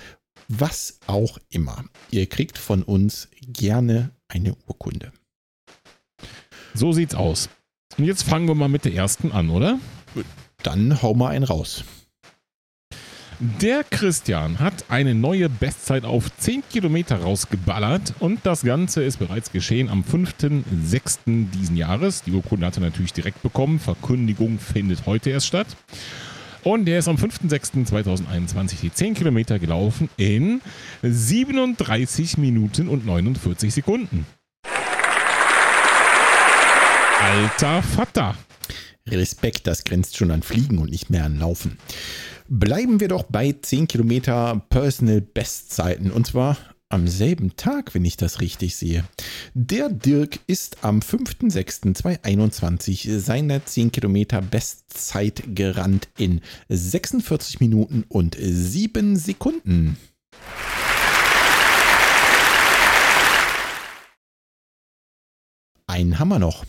[0.48, 1.86] was auch immer.
[2.10, 5.12] Ihr kriegt von uns gerne eine Urkunde.
[6.78, 7.50] So sieht's aus.
[7.98, 9.80] Und jetzt fangen wir mal mit der ersten an, oder?
[10.62, 11.84] Dann hau mal einen raus.
[13.40, 19.52] Der Christian hat eine neue Bestzeit auf 10 Kilometer rausgeballert und das Ganze ist bereits
[19.52, 21.50] geschehen am 5.6.
[21.52, 22.22] diesen Jahres.
[22.22, 23.80] Die Urkunde hat er natürlich direkt bekommen.
[23.80, 25.68] Verkündigung findet heute erst statt.
[26.64, 30.62] Und er ist am 5.6.2021 die 10 Kilometer gelaufen in
[31.02, 34.28] 37 Minuten und 49 Sekunden.
[37.28, 38.36] Alter Vater.
[39.06, 41.78] Respekt, das grenzt schon an Fliegen und nicht mehr an Laufen.
[42.48, 46.56] Bleiben wir doch bei 10 Kilometer Personal Bestzeiten und zwar
[46.88, 49.04] am selben Tag, wenn ich das richtig sehe.
[49.54, 59.18] Der Dirk ist am 5.6.2021 seine 10 Kilometer Bestzeit gerannt in 46 Minuten und 7
[59.18, 59.98] Sekunden.
[65.90, 66.64] Haben wir noch.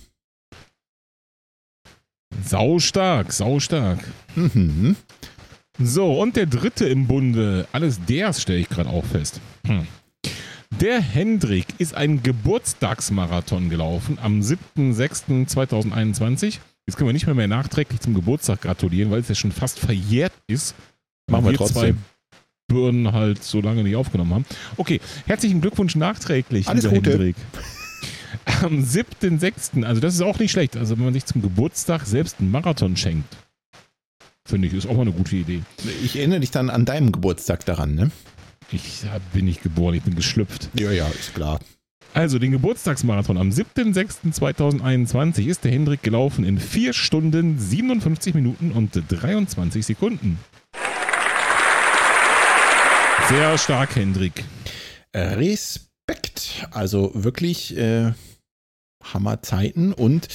[2.44, 4.00] Sau stark, sau stark.
[4.34, 4.96] Mhm.
[5.80, 9.40] So, und der dritte im Bunde, alles ders stelle ich gerade auch fest.
[9.66, 9.86] Hm.
[10.80, 16.58] Der Hendrik ist einen Geburtstagsmarathon gelaufen am 7.6.2021.
[16.86, 19.78] Jetzt können wir nicht mehr, mehr nachträglich zum Geburtstag gratulieren, weil es ja schon fast
[19.78, 20.74] verjährt ist.
[21.30, 21.98] Machen wir zwei trotzdem.
[22.68, 24.44] Birnen halt so lange nicht aufgenommen haben.
[24.76, 27.10] Okay, herzlichen Glückwunsch nachträglich, Alles lieber Gute.
[27.12, 27.36] Hendrik.
[28.62, 30.76] Am 7.6., also das ist auch nicht schlecht.
[30.76, 33.36] Also wenn man sich zum Geburtstag selbst einen Marathon schenkt,
[34.46, 35.62] finde ich, ist auch mal eine gute Idee.
[36.02, 38.10] Ich erinnere dich dann an deinem Geburtstag daran, ne?
[38.70, 40.68] Ich bin nicht geboren, ich bin geschlüpft.
[40.74, 41.60] Ja, ja, ist klar.
[42.14, 49.00] Also den Geburtstagsmarathon am 7.6.2021 ist der Hendrik gelaufen in 4 Stunden, 57 Minuten und
[49.08, 50.38] 23 Sekunden.
[53.28, 54.44] Sehr stark, Hendrik.
[55.14, 56.66] Respekt.
[56.70, 58.12] Also wirklich äh,
[59.02, 60.28] Hammerzeiten und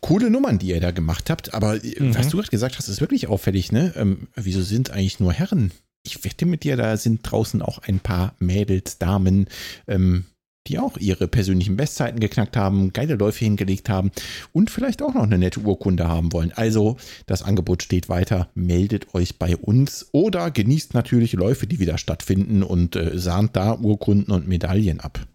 [0.00, 1.54] coole Nummern, die ihr da gemacht habt.
[1.54, 2.14] Aber äh, Mhm.
[2.16, 3.92] was du gerade gesagt hast, ist wirklich auffällig, ne?
[3.96, 5.72] Ähm, wieso sind eigentlich nur Herren?
[6.06, 9.46] Ich wette mit dir, da sind draußen auch ein paar Mädels, Damen,
[9.88, 10.26] ähm,
[10.66, 14.10] die auch ihre persönlichen Bestzeiten geknackt haben, geile Läufe hingelegt haben
[14.52, 16.52] und vielleicht auch noch eine nette Urkunde haben wollen.
[16.52, 18.48] Also das Angebot steht weiter.
[18.54, 23.74] Meldet euch bei uns oder genießt natürlich Läufe, die wieder stattfinden und äh, sahnt da
[23.78, 25.26] Urkunden und Medaillen ab.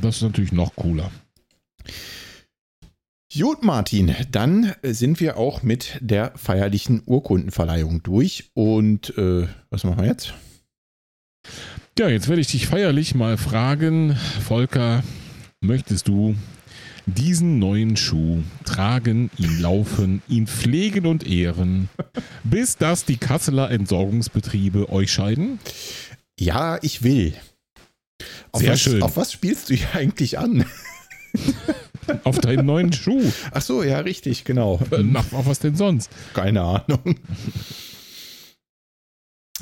[0.00, 1.10] Das ist natürlich noch cooler.
[3.36, 8.50] Gut, Martin, dann sind wir auch mit der feierlichen Urkundenverleihung durch.
[8.54, 10.32] Und äh, was machen wir jetzt?
[11.98, 15.02] Ja, jetzt werde ich dich feierlich mal fragen, Volker,
[15.60, 16.36] möchtest du
[17.06, 21.88] diesen neuen Schuh tragen, ihn laufen, ihn pflegen und ehren,
[22.44, 25.58] bis dass die Kasseler Entsorgungsbetriebe euch scheiden?
[26.38, 27.34] Ja, ich will.
[28.52, 29.02] Auf Sehr was, schön.
[29.02, 30.64] Auf was spielst du hier eigentlich an?
[32.24, 33.22] Auf deinen neuen Schuh.
[33.52, 34.80] Ach so, ja, richtig, genau.
[34.90, 36.10] Äh, Nach, auf was denn sonst?
[36.34, 37.16] Keine Ahnung.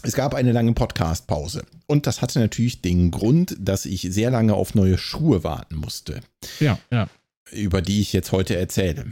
[0.03, 1.65] Es gab eine lange Podcast-Pause.
[1.87, 6.21] Und das hatte natürlich den Grund, dass ich sehr lange auf neue Schuhe warten musste,
[6.61, 7.09] Ja, ja.
[7.51, 9.07] über die ich jetzt heute erzähle.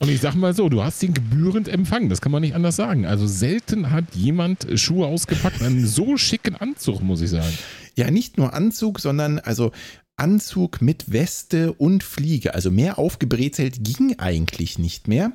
[0.00, 2.76] Und ich sag mal so, du hast ihn gebührend empfangen, das kann man nicht anders
[2.76, 3.04] sagen.
[3.04, 7.52] Also selten hat jemand Schuhe ausgepackt, einen so schicken Anzug, muss ich sagen.
[7.96, 9.72] Ja, nicht nur Anzug, sondern also
[10.18, 12.54] Anzug mit Weste und Fliege.
[12.54, 15.32] Also mehr aufgebrezelt ging eigentlich nicht mehr.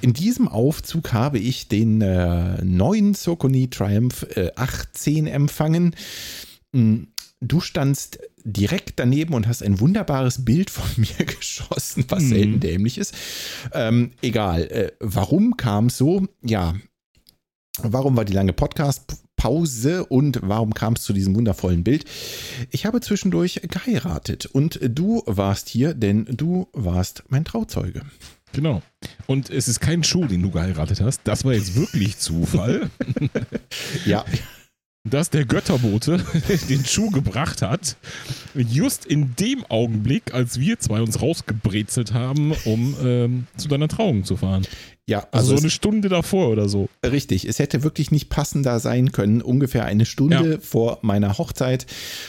[0.00, 5.94] In diesem Aufzug habe ich den äh, neuen Socony Triumph äh, 18 empfangen.
[6.72, 7.06] mh,
[7.42, 12.28] du standst direkt daneben und hast ein wunderbares Bild von mir geschossen, was Mhm.
[12.28, 13.14] selten dämlich ist.
[13.72, 14.62] Ähm, egal.
[14.64, 16.26] Äh, warum kam es so?
[16.42, 16.74] Ja.
[17.82, 18.52] Warum war die lange
[19.40, 22.04] Podcast-Pause und warum kam es zu diesem wundervollen Bild?
[22.70, 28.02] Ich habe zwischendurch geheiratet und du warst hier, denn du warst mein Trauzeuge.
[28.52, 28.82] Genau.
[29.26, 31.22] Und es ist kein Schuh, den du geheiratet hast.
[31.24, 32.90] Das war jetzt wirklich Zufall,
[34.04, 34.24] Ja,
[35.08, 36.22] dass der Götterbote
[36.68, 37.96] den Schuh gebracht hat.
[38.54, 44.24] Just in dem Augenblick, als wir zwei uns rausgebrezelt haben, um ähm, zu deiner Trauung
[44.24, 44.66] zu fahren.
[45.06, 46.88] ja, Also, also so eine Stunde davor oder so.
[47.04, 47.46] richtig.
[47.46, 49.40] Es hätte wirklich nicht passender sein können.
[49.40, 51.86] Ungefähr eine Stunde vor meiner Hochzeit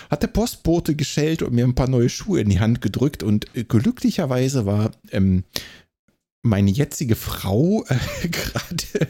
[0.09, 3.47] hat der Postbote geschellt und mir ein paar neue Schuhe in die Hand gedrückt und
[3.55, 5.43] äh, glücklicherweise war ähm,
[6.43, 9.07] meine jetzige Frau äh, gerade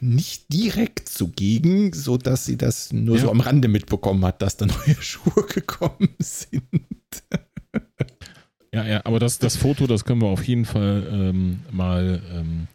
[0.00, 3.22] nicht direkt zugegen, so dass sie das nur Ja.
[3.22, 6.62] so am Rande mitbekommen hat, dass da neue Schuhe gekommen sind.
[8.72, 12.68] Ja, ja, aber das, das Foto, das können wir auf jeden Fall ähm, mal ähm,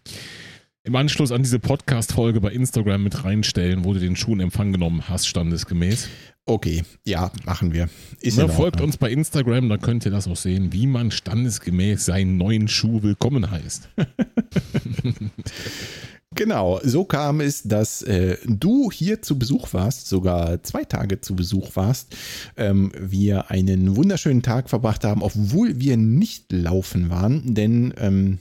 [0.83, 4.71] im Anschluss an diese Podcast-Folge bei Instagram mit reinstellen, wo du den Schuh in Empfang
[4.73, 6.09] genommen hast, standesgemäß.
[6.45, 7.87] Okay, ja, machen wir.
[8.19, 12.05] Ist in folgt uns bei Instagram, da könnt ihr das auch sehen, wie man standesgemäß
[12.05, 13.89] seinen neuen Schuh willkommen heißt.
[16.35, 21.35] Genau, so kam es, dass äh, du hier zu Besuch warst, sogar zwei Tage zu
[21.35, 22.15] Besuch warst.
[22.57, 28.39] Ähm, wir einen wunderschönen Tag verbracht haben, obwohl wir nicht laufen waren, denn ähm,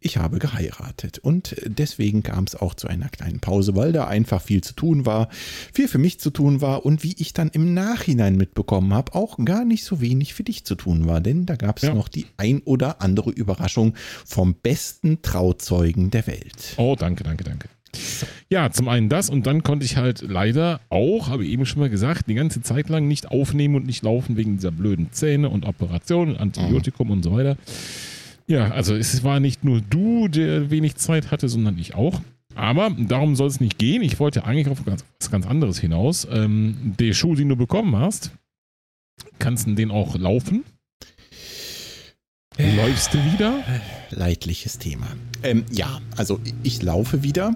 [0.00, 4.42] ich habe geheiratet und deswegen kam es auch zu einer kleinen Pause, weil da einfach
[4.42, 5.28] viel zu tun war,
[5.72, 9.38] viel für mich zu tun war und wie ich dann im Nachhinein mitbekommen habe, auch
[9.44, 11.94] gar nicht so wenig für dich zu tun war, denn da gab es Ja.
[11.94, 13.94] noch die ein oder andere Überraschung
[14.26, 16.74] vom besten Trauzeugen der Welt.
[16.76, 17.68] Oh, danke, danke, danke.
[18.48, 21.80] Ja, zum einen das und dann konnte ich halt leider auch, habe ich eben schon
[21.80, 25.48] mal gesagt, die ganze Zeit lang nicht aufnehmen und nicht laufen wegen dieser blöden Zähne
[25.48, 27.56] und Operationen, Antibiotikum und so weiter.
[28.50, 32.20] Ja, also es war nicht nur du, der wenig Zeit hatte, sondern ich auch.
[32.56, 34.02] Aber darum soll es nicht gehen.
[34.02, 36.26] Ich wollte eigentlich auf ganz, was ganz anderes hinaus.
[36.28, 38.32] Ähm, der Schuh, den du bekommen hast,
[39.38, 40.64] kannst du den auch laufen?
[42.58, 43.62] Läufst du wieder?
[44.10, 45.06] leidliches Thema.
[45.44, 47.54] Ähm, ja, also ich laufe wieder.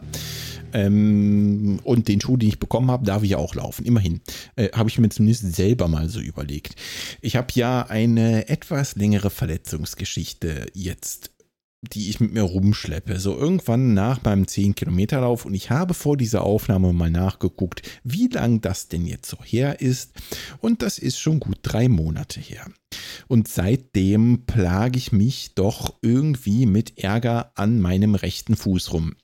[0.74, 3.86] Ähm, und den Schuh, den ich bekommen habe, darf ich ja auch laufen.
[3.86, 4.20] Immerhin.
[4.56, 6.74] Äh, habe ich mir zumindest selber mal so überlegt.
[7.20, 11.30] Ich habe ja eine etwas längere Verletzungsgeschichte jetzt
[11.92, 13.18] die ich mit mir rumschleppe.
[13.18, 18.60] So irgendwann nach meinem 10-Kilometer-Lauf und ich habe vor dieser Aufnahme mal nachgeguckt, wie lang
[18.60, 20.12] das denn jetzt so her ist.
[20.60, 22.66] Und das ist schon gut drei Monate her.
[23.28, 29.16] Und seitdem plage ich mich doch irgendwie mit Ärger an meinem rechten Fuß rum.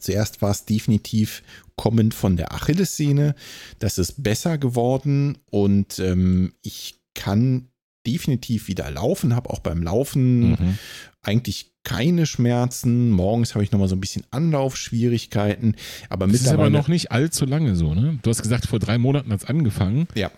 [0.00, 1.42] Zuerst war es definitiv
[1.76, 3.34] kommend von der Achillessehne.
[3.78, 7.68] Das ist besser geworden und ähm, ich kann
[8.06, 10.78] definitiv wieder laufen, habe auch beim Laufen Mhm.
[11.22, 13.10] eigentlich keine Schmerzen.
[13.10, 15.76] Morgens habe ich nochmal so ein bisschen Anlaufschwierigkeiten,
[16.08, 18.18] aber Das ist aber noch nicht allzu lange so, ne?
[18.22, 20.06] Du hast gesagt, vor drei Monaten hat es angefangen.
[20.14, 20.30] ja,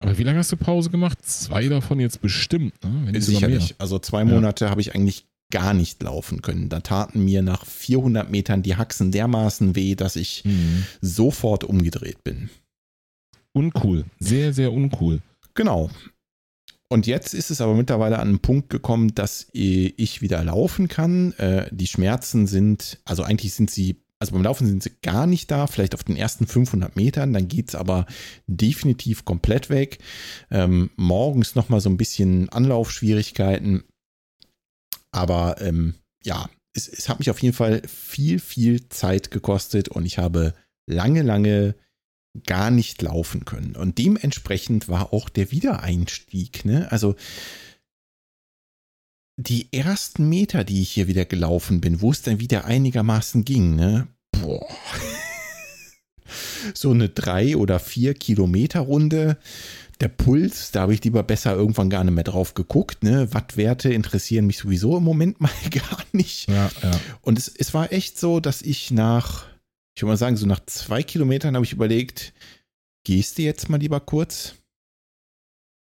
[0.00, 1.18] Aber wie lange hast du Pause gemacht?
[1.24, 3.20] Zwei davon jetzt bestimmt, ne?
[3.20, 3.74] Sicherlich.
[3.78, 6.68] Also zwei Monate habe ich eigentlich gar nicht laufen können.
[6.68, 10.44] Da taten mir nach 400 Metern die Haxen dermaßen weh, dass ich.
[10.44, 10.84] Mhm.
[11.00, 12.50] sofort umgedreht bin.
[13.52, 14.04] Uncool.
[14.20, 15.20] Sehr, sehr uncool.
[15.54, 15.90] Genau.
[16.90, 21.32] Und jetzt ist es aber mittlerweile an einen Punkt gekommen, dass ich wieder laufen kann.
[21.34, 25.50] Äh, Die Schmerzen sind, also eigentlich sind sie, also beim Laufen sind sie gar nicht
[25.50, 28.06] da, vielleicht auf den ersten 500 Metern, dann geht es aber
[28.46, 29.98] definitiv komplett weg.
[30.50, 33.84] Ähm, morgens nochmal so ein bisschen Anlaufschwierigkeiten.
[35.18, 40.06] Aber ähm, ja, es, es hat mich auf jeden Fall viel, viel Zeit gekostet und
[40.06, 40.54] ich habe
[40.86, 41.74] lange, lange
[42.46, 43.74] gar nicht laufen können.
[43.74, 46.90] Und dementsprechend war auch der Wiedereinstieg, ne?
[46.92, 47.16] Also
[49.36, 53.74] die ersten Meter, die ich hier wieder gelaufen bin, wo es dann wieder einigermaßen ging,
[53.74, 54.06] ne?
[54.32, 54.66] Boah.
[56.74, 59.38] So eine drei oder vier Kilometer Runde.
[60.00, 63.02] Der Puls, da habe ich lieber besser irgendwann gar nicht mehr drauf geguckt.
[63.02, 63.32] Ne?
[63.34, 66.48] Wattwerte interessieren mich sowieso im Moment mal gar nicht.
[66.48, 67.00] Ja, ja.
[67.22, 69.46] Und es, es war echt so, dass ich nach,
[69.96, 72.32] ich würde mal sagen, so nach zwei Kilometern habe ich überlegt,
[73.04, 74.54] gehst du jetzt mal lieber kurz?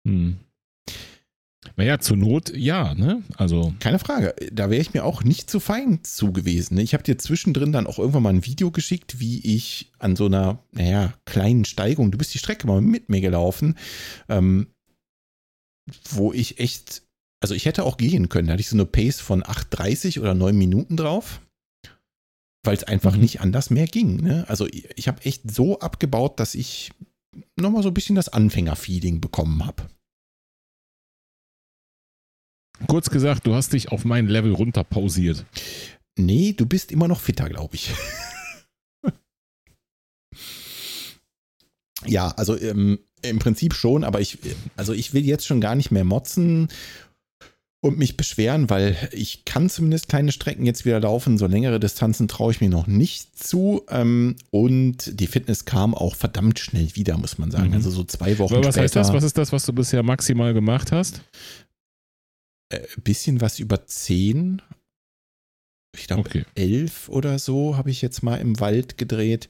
[0.07, 0.39] Hm.
[1.77, 3.23] Naja, zur Not ja, ne?
[3.37, 4.35] Also, Keine Frage.
[4.53, 6.75] Da wäre ich mir auch nicht zu fein zu gewesen.
[6.77, 6.83] ne?
[6.83, 10.27] Ich habe dir zwischendrin dann auch irgendwann mal ein Video geschickt, wie ich an so
[10.27, 13.77] einer, naja, kleinen Steigung, du bist die Strecke mal mit mir gelaufen,
[14.29, 14.69] ähm,
[16.11, 17.03] wo ich echt,
[17.43, 18.47] also ich hätte auch gehen können.
[18.49, 21.41] Da hatte ich so eine Pace von 8,30 oder 9 Minuten drauf.
[22.67, 23.21] Weil es einfach Mhm.
[23.21, 24.17] nicht anders mehr ging.
[24.23, 24.45] Ne?
[24.49, 26.93] Also ich, ich habe echt so abgebaut, dass ich
[27.61, 29.83] nochmal so ein bisschen das Anfängerfeeling bekommen habe.
[32.87, 35.45] Kurz gesagt, du hast dich auf mein Level runter pausiert.
[36.17, 37.91] Nee, du bist immer noch fitter, glaube ich.
[42.07, 44.39] ja, also ähm, im Prinzip schon, aber ich,
[44.77, 46.69] also ich will jetzt schon gar nicht mehr motzen
[47.85, 51.37] und mich beschweren, weil ich kann zumindest kleine Strecken jetzt wieder laufen.
[51.37, 53.83] So längere Distanzen traue ich mir noch nicht zu.
[53.91, 57.69] Ähm, und die Fitness kam auch verdammt schnell wieder, muss man sagen.
[57.69, 57.75] Mhm.
[57.75, 58.85] Also so zwei Wochen Aber was später.
[58.85, 59.13] heißt das?
[59.13, 61.21] Was ist das, was du bisher maximal gemacht hast?
[62.71, 64.63] Äh, bisschen was über zehn.
[65.97, 66.45] Ich glaube, okay.
[66.55, 69.49] elf oder so habe ich jetzt mal im Wald gedreht.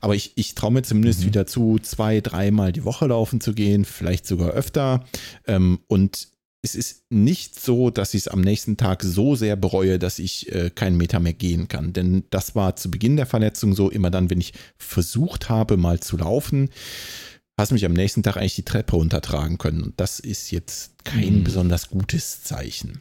[0.00, 1.26] Aber ich, ich traue mir zumindest mhm.
[1.26, 5.06] wieder zu, zwei, dreimal die Woche laufen zu gehen, vielleicht sogar öfter.
[5.46, 6.28] Ähm, und
[6.62, 10.52] es ist nicht so, dass ich es am nächsten Tag so sehr bereue, dass ich
[10.52, 11.92] äh, keinen Meter mehr gehen kann.
[11.92, 16.00] Denn das war zu Beginn der Verletzung so, immer dann, wenn ich versucht habe, mal
[16.00, 16.70] zu laufen,
[17.58, 19.82] hast du mich am nächsten Tag eigentlich die Treppe runtertragen können.
[19.82, 21.44] Und das ist jetzt kein mhm.
[21.44, 23.00] besonders gutes Zeichen.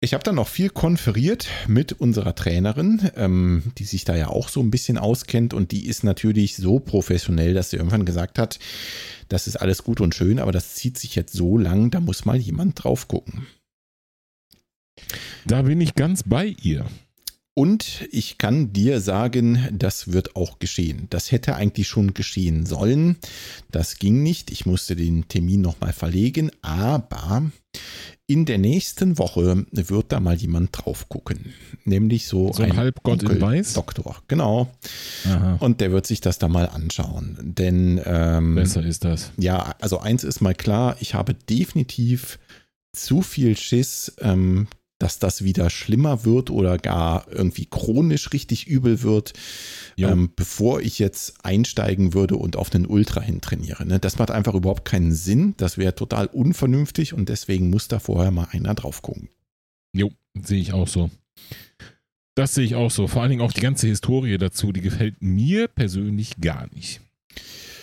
[0.00, 4.50] Ich habe dann noch viel konferiert mit unserer Trainerin, ähm, die sich da ja auch
[4.50, 8.58] so ein bisschen auskennt und die ist natürlich so professionell, dass sie irgendwann gesagt hat,
[9.30, 12.26] das ist alles gut und schön, aber das zieht sich jetzt so lang, da muss
[12.26, 13.46] mal jemand drauf gucken.
[15.46, 16.84] Da bin ich ganz bei ihr.
[17.56, 21.06] Und ich kann dir sagen, das wird auch geschehen.
[21.10, 23.16] Das hätte eigentlich schon geschehen sollen.
[23.70, 24.50] Das ging nicht.
[24.50, 26.50] Ich musste den Termin nochmal verlegen.
[26.62, 27.52] Aber
[28.26, 31.54] in der nächsten Woche wird da mal jemand drauf gucken.
[31.84, 33.74] Nämlich so, so ein, ein Halbgott Onkel in Weiß.
[33.74, 34.68] Doktor, genau.
[35.26, 35.56] Aha.
[35.60, 37.38] Und der wird sich das da mal anschauen.
[37.40, 39.30] Denn ähm, besser ist das.
[39.36, 42.40] Ja, also eins ist mal klar, ich habe definitiv
[42.92, 44.66] zu viel Schiss, ähm,
[45.04, 49.34] dass das wieder schlimmer wird oder gar irgendwie chronisch richtig übel wird,
[49.98, 53.84] ähm, bevor ich jetzt einsteigen würde und auf den Ultra hin trainiere.
[53.84, 54.00] Ne?
[54.00, 55.52] Das macht einfach überhaupt keinen Sinn.
[55.58, 59.28] Das wäre total unvernünftig und deswegen muss da vorher mal einer drauf gucken.
[59.94, 60.10] Jo,
[60.42, 61.10] sehe ich auch so.
[62.34, 63.06] Das sehe ich auch so.
[63.06, 67.02] Vor allen Dingen auch die ganze Historie dazu, die gefällt mir persönlich gar nicht.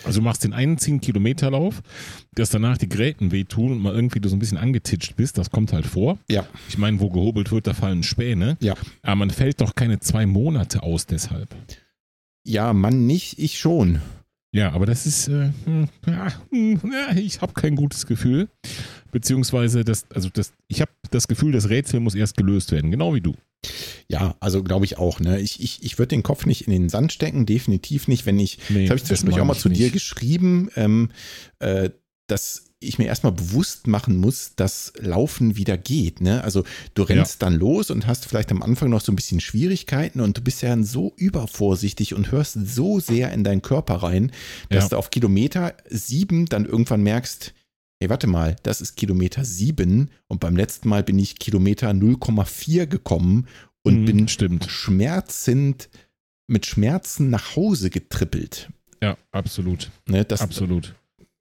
[0.04, 1.82] Also du machst den einen 10-Kilometer-Lauf,
[2.34, 5.50] dass danach die Gräten wehtun und mal irgendwie du so ein bisschen angetitscht bist, das
[5.50, 6.18] kommt halt vor.
[6.28, 6.46] Ja.
[6.68, 8.56] Ich meine, wo gehobelt wird, da fallen Späne.
[8.60, 8.74] Ja.
[9.02, 11.54] Aber man fällt doch keine zwei Monate aus deshalb.
[12.44, 14.00] Ja, Mann nicht, ich schon.
[14.54, 18.48] Ja, aber das ist, äh, hm, ja, hm, ja, ich habe kein gutes Gefühl.
[19.10, 23.14] Beziehungsweise, das, also das, ich habe das Gefühl, das Rätsel muss erst gelöst werden, genau
[23.14, 23.34] wie du.
[24.08, 25.20] Ja, also glaube ich auch.
[25.20, 25.40] Ne?
[25.40, 28.26] Ich, ich, ich würde den Kopf nicht in den Sand stecken, definitiv nicht.
[28.26, 29.80] Wenn ich, nee, das habe ich zwischendurch auch mal zu nicht.
[29.80, 31.10] dir geschrieben, ähm,
[31.60, 31.90] äh,
[32.26, 36.20] dass ich mir erstmal bewusst machen muss, dass Laufen wieder geht.
[36.20, 36.42] Ne?
[36.42, 37.48] Also du rennst ja.
[37.48, 40.62] dann los und hast vielleicht am Anfang noch so ein bisschen Schwierigkeiten und du bist
[40.62, 44.32] ja so übervorsichtig und hörst so sehr in deinen Körper rein,
[44.68, 44.88] dass ja.
[44.90, 47.54] du auf Kilometer sieben dann irgendwann merkst,
[48.02, 52.86] hey, warte mal, das ist Kilometer 7 und beim letzten Mal bin ich Kilometer 0,4
[52.86, 53.46] gekommen
[53.84, 54.64] und mhm, bin stimmt.
[54.68, 55.88] schmerzend
[56.48, 58.70] mit Schmerzen nach Hause getrippelt.
[59.00, 59.92] Ja, absolut.
[60.08, 60.96] Ne, das, absolut.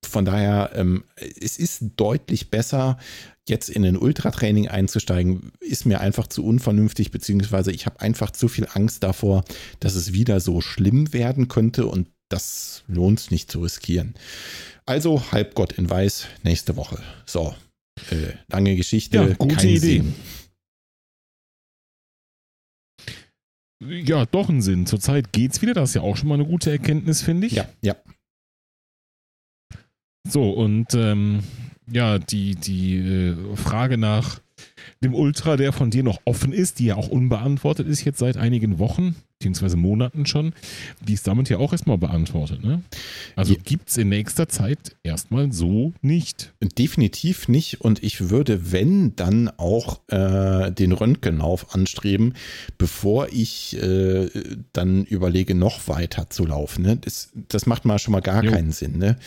[0.05, 2.99] Von daher, ähm, es ist deutlich besser,
[3.47, 8.47] jetzt in ein Ultratraining einzusteigen, ist mir einfach zu unvernünftig, beziehungsweise ich habe einfach zu
[8.47, 9.43] viel Angst davor,
[9.79, 14.15] dass es wieder so schlimm werden könnte und das lohnt es nicht zu riskieren.
[14.85, 17.01] Also Halbgott in Weiß nächste Woche.
[17.25, 17.55] So,
[18.09, 19.17] äh, lange Geschichte.
[19.17, 19.79] Ja, gute Idee.
[19.79, 20.15] Sinn.
[23.83, 24.85] Ja, doch einen Sinn.
[24.85, 25.73] Zurzeit geht's wieder.
[25.73, 27.53] Das ist ja auch schon mal eine gute Erkenntnis, finde ich.
[27.53, 27.95] Ja, ja.
[30.27, 31.43] So, und ähm,
[31.91, 34.39] ja, die, die äh, Frage nach
[35.03, 38.37] dem Ultra, der von dir noch offen ist, die ja auch unbeantwortet ist jetzt seit
[38.37, 40.53] einigen Wochen, beziehungsweise Monaten schon,
[41.01, 42.63] die ist damit ja auch erstmal beantwortet.
[42.63, 42.83] Ne?
[43.35, 43.59] Also ja.
[43.63, 46.53] gibt es in nächster Zeit erstmal so nicht.
[46.77, 47.81] Definitiv nicht.
[47.81, 52.35] Und ich würde, wenn, dann auch äh, den Röntgenlauf anstreben,
[52.77, 54.29] bevor ich äh,
[54.73, 56.83] dann überlege, noch weiter zu laufen.
[56.83, 56.97] Ne?
[56.97, 58.51] Das, das macht mal schon mal gar jo.
[58.51, 58.99] keinen Sinn.
[58.99, 59.17] Ne?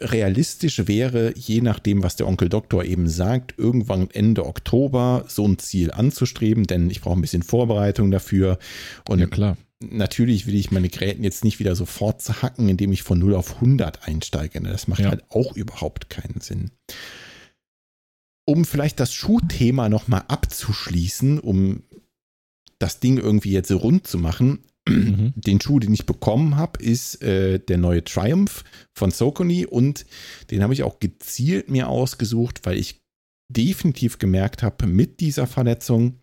[0.00, 5.58] Realistisch wäre, je nachdem, was der Onkel Doktor eben sagt, irgendwann Ende Oktober so ein
[5.58, 8.58] Ziel anzustreben, denn ich brauche ein bisschen Vorbereitung dafür.
[9.06, 9.49] Und ja, klar
[9.80, 13.56] natürlich will ich meine Geräten jetzt nicht wieder sofort zerhacken, indem ich von 0 auf
[13.56, 14.60] 100 einsteige.
[14.60, 14.70] Ne?
[14.70, 15.10] Das macht ja.
[15.10, 16.70] halt auch überhaupt keinen Sinn.
[18.46, 21.82] Um vielleicht das Schuhthema nochmal abzuschließen, um
[22.78, 25.32] das Ding irgendwie jetzt rund zu machen, mhm.
[25.36, 30.04] den Schuh, den ich bekommen habe, ist äh, der neue Triumph von Socony und
[30.50, 33.00] den habe ich auch gezielt mir ausgesucht, weil ich
[33.50, 36.19] definitiv gemerkt habe, mit dieser Verletzung,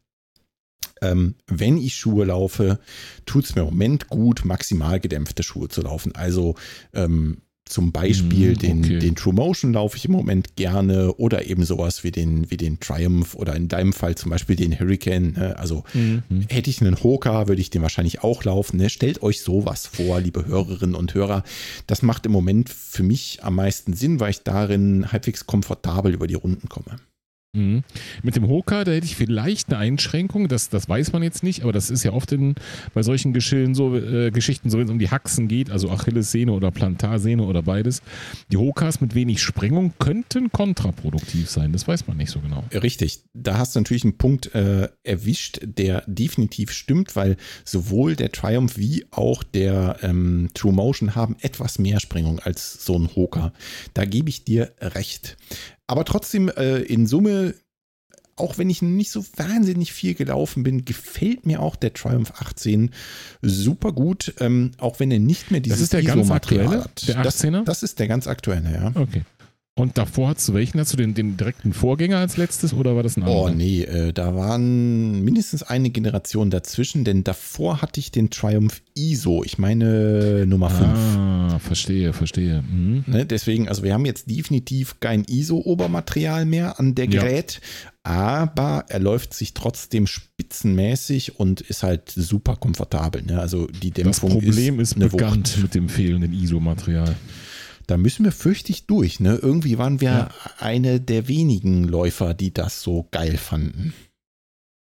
[1.02, 2.80] ähm, wenn ich Schuhe laufe,
[3.26, 6.16] tut es mir im Moment gut, maximal gedämpfte Schuhe zu laufen.
[6.16, 6.56] Also
[6.94, 7.38] ähm,
[7.70, 9.00] Zum Beispiel den, okay.
[9.00, 12.80] den True Motion laufe ich im Moment gerne oder eben sowas wie den, wie den
[12.80, 15.34] Triumph oder in deinem Fall zum Beispiel den Hurricane.
[15.34, 15.58] Ne?
[15.60, 16.24] Also Mhm.
[16.48, 18.78] hätte ich einen Hoka, würde ich den wahrscheinlich auch laufen.
[18.78, 18.90] Ne?
[18.90, 21.44] Stellt euch sowas vor, liebe Hörerinnen und Hörer.
[21.88, 26.28] Das macht im Moment für mich am meisten Sinn, weil ich darin halbwegs komfortabel über
[26.28, 26.96] die Runden komme.
[27.58, 27.84] Mhm.
[28.22, 31.64] Mit dem Hoka, da hätte ich vielleicht eine Einschränkung, das, das weiß man jetzt nicht,
[31.64, 32.56] aber das ist ja oft in,
[32.94, 36.52] bei solchen Geschillen so, äh, Geschichten, so wenn es um die Haxen geht, also Achillessehne
[36.52, 38.02] oder Plantarsehne oder beides.
[38.52, 42.64] Die Hokas mit wenig Sprengung könnten kontraproduktiv sein, das weiß man nicht so genau.
[42.72, 48.32] Richtig, da hast du natürlich einen Punkt äh, erwischt, der definitiv stimmt, weil sowohl der
[48.32, 53.52] Triumph wie auch der ähm, True Motion haben etwas mehr Sprengung als so ein Hoka.
[53.96, 55.38] Da gebe ich dir recht.
[55.88, 57.56] Aber trotzdem äh, in Summe,
[58.36, 62.92] auch wenn ich nicht so wahnsinnig viel gelaufen bin, gefällt mir auch der Triumph 18
[63.42, 67.08] super gut, ähm, auch wenn er nicht mehr dieses ist der ganz ISO-Material aktuelle, hat.
[67.08, 67.64] der das, 18er?
[67.64, 68.92] das ist der ganz aktuelle, ja.
[68.94, 69.24] Okay.
[69.78, 70.80] Und davor hast du welchen?
[70.80, 73.52] Hast du den, den direkten Vorgänger als letztes oder war das ein Oh anderer?
[73.56, 79.44] nee, äh, da waren mindestens eine Generation dazwischen, denn davor hatte ich den Triumph ISO,
[79.44, 80.90] ich meine Nummer 5.
[80.90, 82.64] Ah, verstehe, verstehe.
[82.64, 83.04] Mhm.
[83.06, 87.22] Ne, deswegen, also wir haben jetzt definitiv kein ISO-Obermaterial mehr an der Ja.
[87.22, 87.62] Gerät,
[88.04, 93.22] aber er läuft sich trotzdem spitzenmäßig und ist halt super komfortabel.
[93.22, 93.40] Ne?
[93.40, 95.62] Also die Das Dämpfung Problem ist, eine bekannt Wucht.
[95.64, 97.16] mit dem fehlenden ISO-Material.
[97.88, 99.20] Da müssen wir fürchtig durch.
[99.20, 99.40] Ne?
[99.42, 100.30] Irgendwie waren wir Ja.
[100.60, 103.94] eine der wenigen Läufer, die das so geil fanden.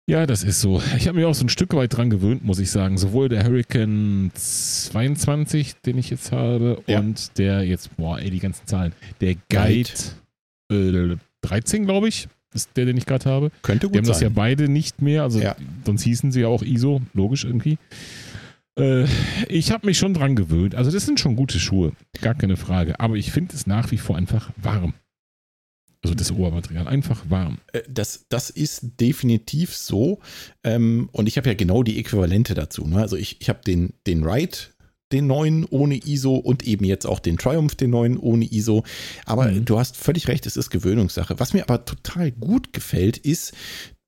[0.09, 0.80] Ja, das ist so.
[0.98, 2.96] Ich habe mich auch so ein Stück weit dran gewöhnt, muss ich sagen.
[2.98, 7.00] Sowohl der Hurricane 22, den ich jetzt habe, Ja.
[7.00, 8.92] und der jetzt, boah, ey, die ganzen Zahlen.
[9.20, 9.90] Der Guide
[10.72, 13.50] äh, 13, glaube ich, ist der, den ich gerade habe.
[13.62, 14.34] Könnte Die gut haben das ja sein.
[14.34, 15.57] beide nicht mehr, also Ja.
[15.84, 17.78] sonst hießen sie ja auch ISO, logisch irgendwie.
[18.79, 19.07] Äh,
[19.49, 20.74] ich habe mich schon dran gewöhnt.
[20.74, 23.01] Also das sind schon gute Schuhe, gar keine Frage.
[23.01, 24.95] Aber ich finde es nach wie vor einfach warm.
[26.05, 27.59] Also das Obermaterial, einfach warm.
[27.72, 30.20] Äh, Das, das ist definitiv so.
[30.62, 32.87] Ähm, und ich habe ja genau die Äquivalente dazu.
[32.87, 32.99] Ne?
[33.01, 34.57] Also ich, ich habe den, den Ride,
[35.12, 38.85] den neuen ohne ISO und eben jetzt auch den Triumph, den neuen ohne ISO.
[39.24, 39.64] Aber Mhm.
[39.64, 41.39] du hast völlig recht, es ist Gewöhnungssache.
[41.39, 43.53] Was mir aber total gut gefällt, ist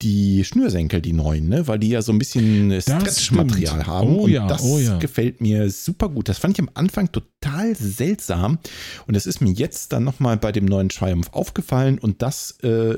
[0.01, 1.67] die Schnürsenkel, die neuen, ne?
[1.67, 4.15] weil die ja so ein bisschen Stretch-Material haben.
[4.15, 4.97] Oh und ja, das oh ja.
[4.97, 6.29] gefällt mir super gut.
[6.29, 8.59] Das fand ich am Anfang total seltsam.
[9.07, 11.99] Und das ist mir jetzt dann nochmal bei dem neuen Triumph aufgefallen.
[11.99, 12.97] Und das, äh,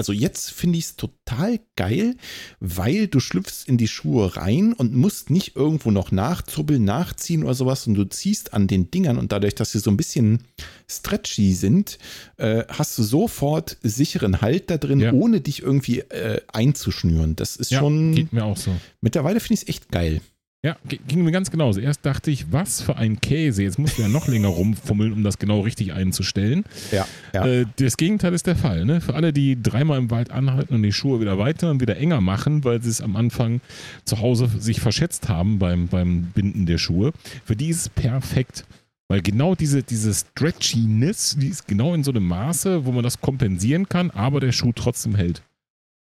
[0.00, 2.16] also jetzt finde ich es total geil,
[2.58, 7.52] weil du schlüpfst in die Schuhe rein und musst nicht irgendwo noch nachzubbeln, nachziehen oder
[7.52, 7.86] sowas.
[7.86, 10.44] Und du ziehst an den Dingern und dadurch, dass sie so ein bisschen
[10.88, 11.98] stretchy sind,
[12.38, 15.12] äh, hast du sofort sicheren Halt da drin, Ja.
[15.12, 17.36] ohne dich irgendwie äh, einzuschnüren.
[17.36, 18.74] Das ist Ja, schon, geht mir auch so.
[19.00, 20.20] mittlerweile finde ich es echt geil.
[20.62, 20.76] Ja,
[21.08, 21.80] ging mir ganz genauso.
[21.80, 23.62] Erst dachte ich, was für ein Käse.
[23.62, 26.64] Jetzt musst du ja noch länger rumfummeln, um das genau richtig einzustellen.
[26.92, 27.46] Ja, ja.
[27.46, 28.84] Äh, das Gegenteil ist der Fall.
[28.84, 29.00] Ne?
[29.00, 32.20] Für alle, die dreimal im Wald anhalten und die Schuhe wieder weiter und wieder enger
[32.20, 33.62] machen, weil sie es am Anfang
[34.04, 37.12] zu Hause sich verschätzt haben beim, beim Binden der Schuhe,
[37.46, 38.66] für die ist es perfekt.
[39.08, 43.20] Weil genau diese, diese Stretchiness, die ist genau in so einem Maße, wo man das
[43.20, 45.42] kompensieren kann, aber der Schuh trotzdem hält.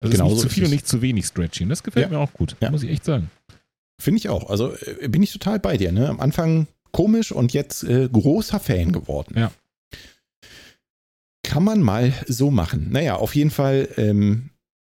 [0.00, 1.64] Also Genau ist so nicht zu viel und nicht zu wenig Stretchy.
[1.64, 2.12] Und das gefällt Ja.
[2.12, 2.70] mir auch gut, Ja.
[2.70, 3.30] muss ich echt sagen.
[3.98, 4.50] Finde ich auch.
[4.50, 5.92] Also äh, bin ich total bei dir.
[5.92, 6.08] Ne?
[6.08, 9.34] Am Anfang komisch und jetzt äh, großer Fan geworden.
[9.38, 9.50] Ja.
[11.42, 12.88] Kann man mal so machen.
[12.90, 14.50] Naja, auf jeden Fall, ähm,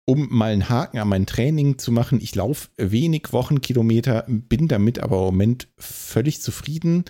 [0.07, 2.19] um mal einen Haken an mein Training zu machen.
[2.21, 7.05] Ich laufe wenig Wochenkilometer, bin damit aber im Moment völlig zufrieden.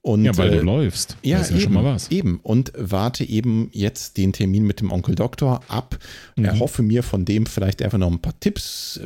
[0.00, 1.16] Und, Ja, weil äh, du läufst.
[1.22, 2.10] ja, das ist ja eben, schon mal was.
[2.10, 2.40] eben.
[2.42, 5.98] Und warte eben jetzt den Termin mit dem Onkel Doktor ab.
[6.36, 6.44] Mhm.
[6.46, 9.00] Erhoffe mir von dem vielleicht einfach noch ein paar Tipps.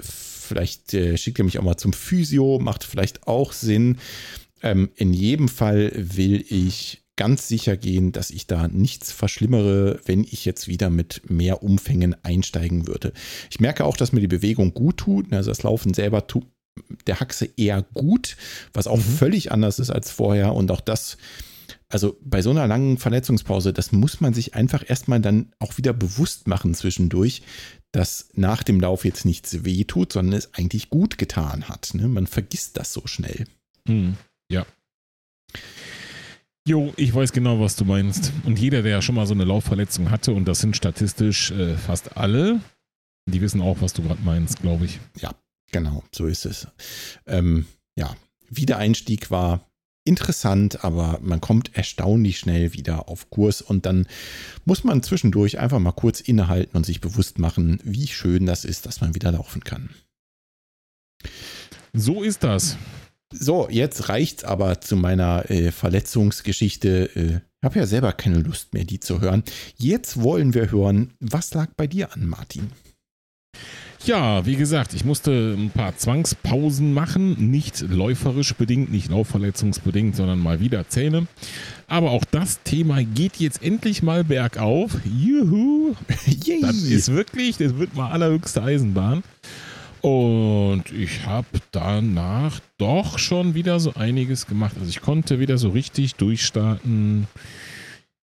[0.47, 3.99] Vielleicht äh, schickt er mich auch mal zum Physio, macht vielleicht auch Sinn.
[4.63, 10.23] Ähm, in jedem Fall will ich ganz sicher gehen, dass ich da nichts verschlimmere, wenn
[10.23, 13.13] ich jetzt wieder mit mehr Umfängen einsteigen würde.
[13.51, 15.33] Ich merke auch, dass mir die Bewegung gut tut.
[15.33, 16.45] Also das Laufen selber tut
[17.07, 18.37] der Haxe eher gut,
[18.75, 19.03] was auch Mhm.
[19.03, 20.55] völlig anders ist als vorher.
[20.55, 21.17] Und auch das,
[21.89, 25.95] also bei so einer langen Verletzungspause, das muss man sich einfach erstmal dann auch wieder
[25.95, 27.43] bewusst machen zwischendurch,
[27.97, 31.95] dass nach dem Lauf jetzt nichts weh tut, sondern es eigentlich gut getan hat.
[31.95, 32.09] Ne?
[32.09, 33.47] Man vergisst das so schnell.
[33.89, 34.19] Hm,
[34.53, 34.67] ja.
[36.69, 38.33] Jo, ich weiß genau, was du meinst.
[38.45, 41.79] Und jeder, der ja schon mal so eine Laufverletzung hatte, und das sind statistisch äh,
[41.79, 42.61] fast alle,
[43.31, 45.01] die wissen auch, was du gerade meinst, glaube ich.
[45.73, 46.69] Genau, so ist es.
[47.25, 47.65] Ähm,
[47.99, 48.15] ja,
[48.51, 49.71] Wiedereinstieg war
[50.07, 54.07] interessant, aber man kommt erstaunlich schnell wieder auf Kurs und dann
[54.65, 58.87] muss man zwischendurch einfach mal kurz innehalten und sich bewusst machen, wie schön das ist,
[58.87, 59.91] dass man wieder laufen kann.
[61.93, 62.77] So ist das.
[63.33, 67.11] So, jetzt reicht's aber zu meiner äh, Verletzungsgeschichte.
[67.17, 69.43] Äh, ich habe ja selber keine Lust mehr, die zu hören.
[69.77, 72.71] Jetzt wollen wir hören, was lag bei dir an, Martin?
[74.05, 80.39] Ja, wie gesagt, ich musste ein paar Zwangspausen machen, nicht läuferisch bedingt, nicht laufverletzungsbedingt, sondern
[80.39, 81.27] mal wieder Zähne.
[81.89, 84.93] Aber auch das Thema geht jetzt endlich mal bergauf.
[85.05, 85.95] Juhu!
[86.45, 86.61] Yay.
[86.61, 89.23] Das ist wirklich, das wird mal allerhöchste Eisenbahn.
[90.03, 94.77] Und ich habe danach doch schon wieder so einiges gemacht.
[94.79, 97.27] Also ich konnte wieder so richtig durchstarten.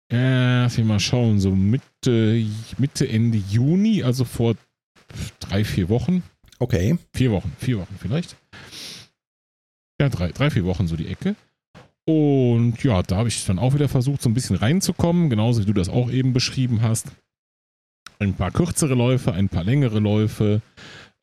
[0.10, 2.46] Ja, lass mich mal schauen, so Mitte,
[2.78, 4.56] Mitte, Ende Juni, also vor
[5.40, 6.24] drei, vier Wochen.
[6.60, 6.98] Okay.
[7.14, 8.36] Vier Wochen, vier Wochen vielleicht.
[10.00, 11.36] Ja, drei, drei, vier Wochen so die Ecke.
[12.06, 15.66] Und ja, da habe ich dann auch wieder versucht, so ein bisschen reinzukommen, genauso wie
[15.66, 17.08] du das auch eben beschrieben hast.
[18.20, 20.62] Ein paar kürzere Läufe, ein paar längere Läufe,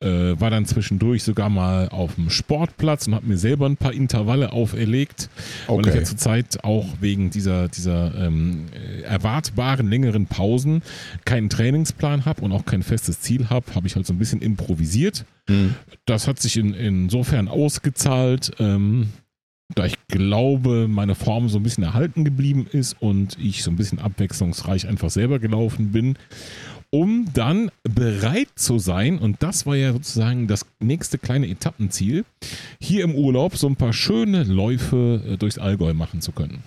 [0.01, 3.93] äh, war dann zwischendurch sogar mal auf dem Sportplatz und habe mir selber ein paar
[3.93, 5.29] Intervalle auferlegt,
[5.67, 8.65] weil ich ja zurzeit auch wegen dieser, dieser ähm,
[9.03, 10.81] erwartbaren längeren Pausen
[11.25, 14.41] keinen Trainingsplan habe und auch kein festes Ziel habe, habe ich halt so ein bisschen
[14.41, 15.25] improvisiert.
[15.47, 15.75] Hm.
[16.05, 19.09] Das hat sich in, insofern ausgezahlt, ähm,
[19.75, 23.77] da ich glaube, meine Form so ein bisschen erhalten geblieben ist und ich so ein
[23.77, 26.17] bisschen abwechslungsreich einfach selber gelaufen bin
[26.91, 32.25] um dann bereit zu sein, und das war ja sozusagen das nächste kleine Etappenziel,
[32.79, 36.63] hier im Urlaub so ein paar schöne Läufe äh, durchs Allgäu machen zu können.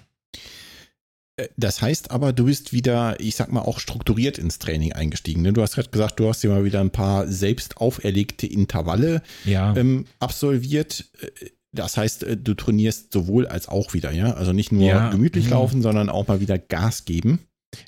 [1.37, 5.43] Äh, das heißt aber, du bist wieder, ich sag mal, auch strukturiert ins Training eingestiegen.
[5.43, 5.53] Ne?
[5.53, 9.77] Du hast gerade gesagt, du hast dir mal wieder ein paar selbst auferlegte Intervalle ja.
[9.77, 11.05] ähm, absolviert.
[11.21, 14.35] Äh, das heißt, du trainierst sowohl als auch wieder, ja?
[14.35, 15.11] Also nicht nur Ja.
[15.11, 15.51] gemütlich Mhm.
[15.51, 17.41] laufen, sondern auch mal wieder Gas geben.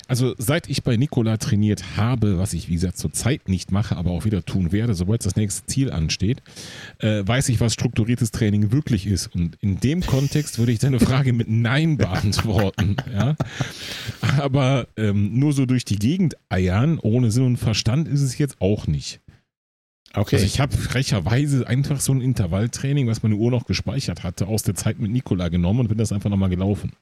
[0.07, 4.11] Also seit ich bei Nikola trainiert habe, was ich wie gesagt zurzeit nicht mache, aber
[4.11, 6.41] auch wieder tun werde, sobald das nächste Ziel ansteht,
[6.99, 9.33] äh, weiß ich, was strukturiertes Training wirklich ist.
[9.33, 12.97] Und in dem Kontext würde ich deine Frage mit Nein beantworten.
[13.13, 13.35] ja?
[14.37, 18.57] Aber ähm, nur so durch die Gegend eiern, ohne Sinn und Verstand ist es jetzt
[18.59, 19.21] auch nicht.
[20.13, 20.37] Okay.
[20.37, 24.63] Also ich habe frecherweise einfach so ein Intervalltraining, was meine Uhr noch gespeichert hatte, aus
[24.63, 26.93] der Zeit mit Nikola genommen und bin das einfach nochmal gelaufen.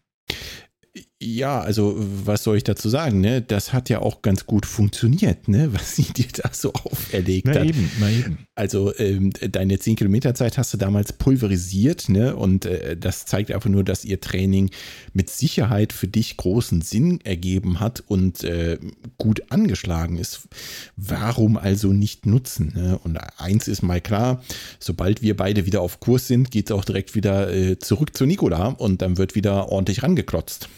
[1.25, 3.41] Ja, also was soll ich dazu sagen, ne?
[3.41, 5.69] Das hat ja auch ganz gut funktioniert, ne?
[5.73, 7.65] Was sie dir da so auferlegt hat.
[7.65, 8.37] eben, na eben.
[8.53, 12.35] Also ähm, deine 10 Kilometer Zeit hast du damals pulverisiert, ne?
[12.35, 14.69] Und äh, das zeigt einfach nur, dass ihr Training
[15.13, 18.77] mit Sicherheit für dich großen Sinn ergeben hat und äh,
[19.17, 20.47] gut angeschlagen ist.
[20.95, 22.73] Warum also nicht nutzen?
[22.75, 22.99] Ne?
[23.03, 24.43] Und eins ist mal klar,
[24.79, 28.25] sobald wir beide wieder auf Kurs sind, geht es auch direkt wieder äh, zurück zu
[28.25, 30.69] Nikola und dann wird wieder ordentlich rangeklotzt.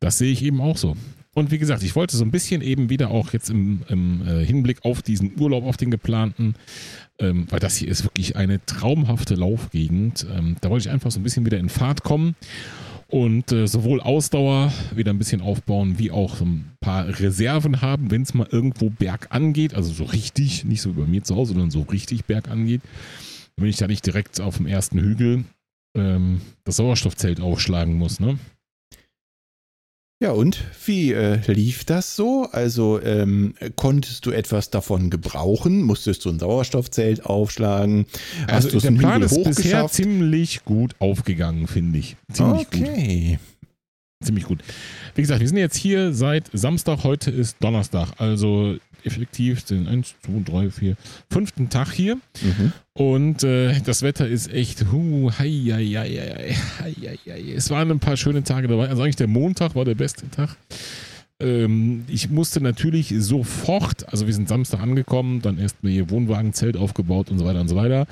[0.00, 0.96] Das sehe ich eben auch so.
[1.34, 4.44] Und wie gesagt, ich wollte so ein bisschen eben wieder auch jetzt im, im äh,
[4.44, 6.54] Hinblick auf diesen Urlaub, auf den geplanten,
[7.18, 10.26] ähm, weil das hier ist wirklich eine traumhafte Laufgegend.
[10.32, 12.36] Ähm, da wollte ich einfach so ein bisschen wieder in Fahrt kommen
[13.08, 18.10] und äh, sowohl Ausdauer wieder ein bisschen aufbauen, wie auch so ein paar Reserven haben,
[18.10, 21.52] wenn es mal irgendwo bergan geht, also so richtig, nicht so bei mir zu Hause,
[21.52, 22.82] sondern so richtig bergan geht,
[23.56, 25.44] damit ich da nicht direkt auf dem ersten Hügel
[25.96, 28.38] ähm, das Sauerstoffzelt aufschlagen muss, ne?
[30.20, 32.48] Ja, und wie äh, lief das so?
[32.52, 35.82] Also ähm, konntest du etwas davon gebrauchen?
[35.82, 38.06] Musstest du ein Sauerstoffzelt aufschlagen?
[38.46, 42.16] Also du es der Plan ist bisher ziemlich gut aufgegangen, finde ich.
[42.32, 42.80] Ziemlich gut.
[42.80, 43.38] okay.
[44.22, 44.60] Ziemlich gut.
[45.14, 50.14] Wie gesagt, wir sind jetzt hier seit Samstag, heute ist Donnerstag, also effektiv den 1,
[50.24, 50.96] 2, 3, 4,
[51.30, 52.16] fünften Tag hier.
[52.16, 52.72] Mhm.
[52.94, 58.00] Und äh, das Wetter ist echt, hu, hei, hei, hei, hei, hei, es waren ein
[58.00, 58.88] paar schöne Tage dabei.
[58.88, 60.56] Also eigentlich der Montag war der beste Tag.
[61.40, 66.52] Ähm, ich musste natürlich sofort, also wir sind Samstag angekommen, dann erst mal hier Wohnwagen,
[66.52, 68.06] Zelt aufgebaut und so weiter und so weiter.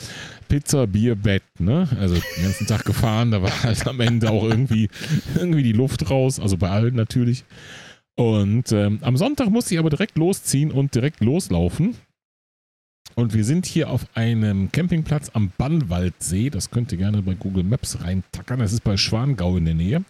[0.48, 1.88] Pizza, Bier, Bett, ne?
[2.00, 4.88] Also den ganzen Tag gefahren, da war halt am Ende auch irgendwie,
[5.36, 7.44] irgendwie die Luft raus, also bei allen natürlich.
[8.22, 11.96] Und ähm, am Sonntag musste ich aber direkt losziehen und direkt loslaufen.
[13.16, 16.48] Und wir sind hier auf einem Campingplatz am Bannwaldsee.
[16.48, 18.60] Das könnt ihr gerne bei Google Maps reintackern.
[18.60, 20.04] Das ist bei Schwangau in der Nähe.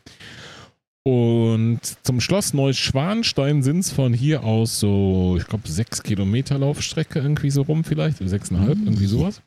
[1.04, 7.18] Und zum Schloss Neuschwanstein sind es von hier aus so, ich glaube, sechs Kilometer Laufstrecke
[7.18, 8.84] irgendwie so rum vielleicht, sechseinhalb, Mhm.
[8.88, 9.40] irgendwie sowas.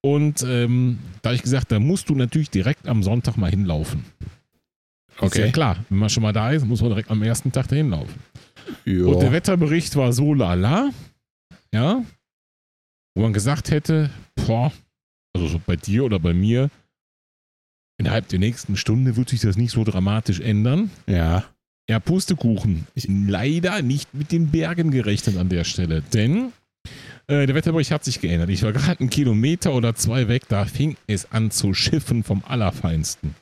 [0.00, 4.04] Und ähm, da hab ich gesagt, da musst du natürlich direkt am Sonntag mal hinlaufen.
[5.20, 5.52] Ist ja Okay.
[5.52, 8.20] klar, wenn man schon mal da ist, muss man direkt am ersten Tag dahin laufen.
[8.84, 9.04] Ja.
[9.06, 10.90] Und der Wetterbericht war so lala,
[11.72, 12.02] ja,
[13.14, 14.72] wo man gesagt hätte, boah,
[15.34, 16.70] also so bei dir oder bei mir,
[17.98, 20.90] innerhalb der nächsten Stunde wird sich das nicht so dramatisch ändern.
[21.06, 21.44] ja.
[21.86, 22.86] Ja, Pustekuchen.
[23.28, 26.50] Leider nicht mit den Bergen gerechnet an der Stelle, denn
[27.26, 28.48] Äh, der Wetterbericht hat sich geändert.
[28.48, 32.42] Ich war gerade einen Kilometer oder zwei weg, da fing es an zu schiffen vom
[32.46, 33.34] Allerfeinsten.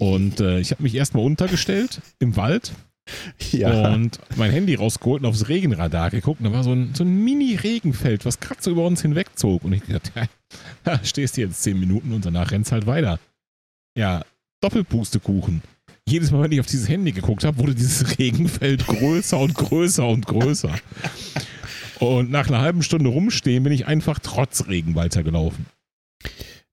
[0.00, 2.72] Und äh, ich habe mich erstmal untergestellt im Wald
[3.52, 3.92] ja.
[3.92, 6.40] und mein Handy rausgeholt und aufs Regenradar geguckt.
[6.40, 9.64] Und da war so ein, so ein Mini-Regenfeld, was gerade so über uns hinwegzog.
[9.64, 10.26] Und ich dachte, ja,
[10.84, 13.18] da stehst du jetzt zehn Minuten und danach rennst halt weiter.
[13.96, 14.24] Ja,
[14.60, 15.62] Doppelpustekuchen.
[16.06, 20.06] Jedes Mal, wenn ich auf dieses Handy geguckt habe, wurde dieses Regenfeld größer und größer
[20.06, 20.74] und größer.
[21.98, 25.66] Und nach einer halben Stunde rumstehen bin ich einfach trotz Regen weitergelaufen.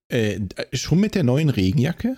[0.10, 0.40] Äh,
[0.74, 2.18] schon mit der neuen Regenjacke?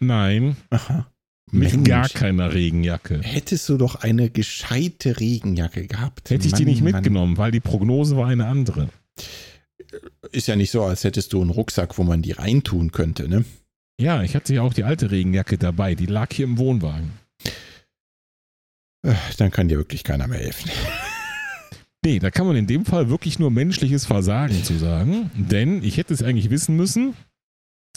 [0.00, 1.06] Nein, Aha.
[1.52, 3.20] mit Mensch, gar keiner Regenjacke.
[3.22, 6.30] Hättest du doch eine gescheite Regenjacke gehabt.
[6.30, 6.92] Hätte ich die Mann, nicht Mann.
[6.94, 8.88] mitgenommen, weil die Prognose war eine andere.
[10.32, 13.44] Ist ja nicht so, als hättest du einen Rucksack, wo man die reintun könnte, ne?
[14.00, 17.10] Ja, ich hatte ja auch die alte Regenjacke dabei, die lag hier im Wohnwagen.
[19.02, 20.70] Äh, Dann kann dir wirklich keiner mehr helfen.
[22.02, 25.98] Nee, da kann man in dem Fall wirklich nur menschliches Versagen zu sagen, denn ich
[25.98, 27.14] hätte es eigentlich wissen müssen,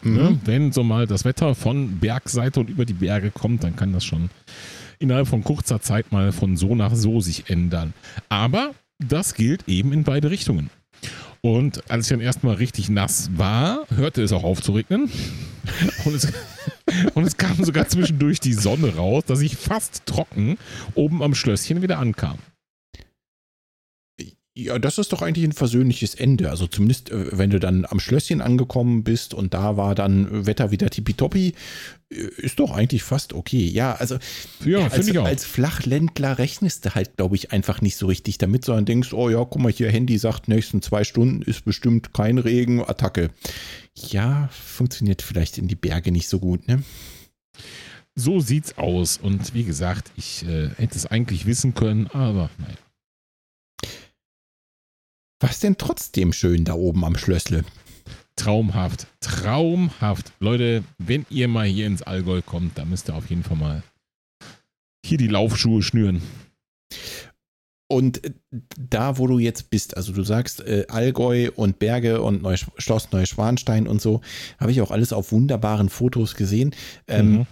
[0.05, 0.31] ne?
[0.31, 0.41] Mhm.
[0.45, 4.03] wenn so mal das Wetter von Bergseite und über die Berge kommt, dann kann das
[4.03, 4.29] schon
[4.99, 7.93] innerhalb von kurzer Zeit mal von so nach so sich ändern.
[8.29, 10.69] Aber das gilt eben in beide Richtungen.
[11.41, 15.09] Und als ich dann erstmal richtig nass war, hörte es auch auf zu regnen.
[16.05, 16.31] Und es,
[17.13, 20.57] und es kam sogar zwischendurch die Sonne raus, dass ich fast trocken
[20.93, 22.37] oben am Schlösschen wieder ankam.
[24.55, 26.51] Ja, das ist doch eigentlich ein versöhnliches Ende.
[26.51, 30.69] Also zumindest, äh, wenn du dann am Schlösschen angekommen bist und da war dann Wetter
[30.69, 31.55] wieder tippitoppi,
[32.11, 33.65] äh, ist doch eigentlich fast okay.
[33.65, 34.19] Ja, also
[34.63, 35.25] Ja, als, ich auch.
[35.25, 39.27] als Flachländler rechnest du halt, glaube ich, einfach nicht so richtig damit, sondern denkst, oh
[39.27, 43.31] ja, guck mal hier, Handy sagt, nächsten zwei Stunden ist bestimmt kein Regen, Attacke.
[43.95, 46.83] Ja, funktioniert vielleicht in die Berge nicht so gut, ne?
[48.15, 49.17] So sieht's aus.
[49.17, 52.75] Und wie gesagt, ich äh, hätte es eigentlich wissen können, aber naja.
[55.43, 57.65] Was denn trotzdem schön da oben am Schlössle?
[58.37, 59.07] Traumhaft.
[59.19, 60.31] Traumhaft.
[60.39, 63.83] Leute, wenn ihr mal hier ins Allgäu kommt, dann müsst ihr auf jeden Fall mal
[65.05, 66.21] hier die Laufschuhe schnüren.
[67.91, 68.31] Und äh,
[68.79, 73.11] da, wo du jetzt bist, also du sagst äh, Allgäu und Berge und Neusch Schloss
[73.11, 74.21] Neuschwanstein und so,
[74.61, 76.73] habe ich auch alles auf wunderbaren Fotos gesehen.
[77.09, 77.47] Ähm, Mhm.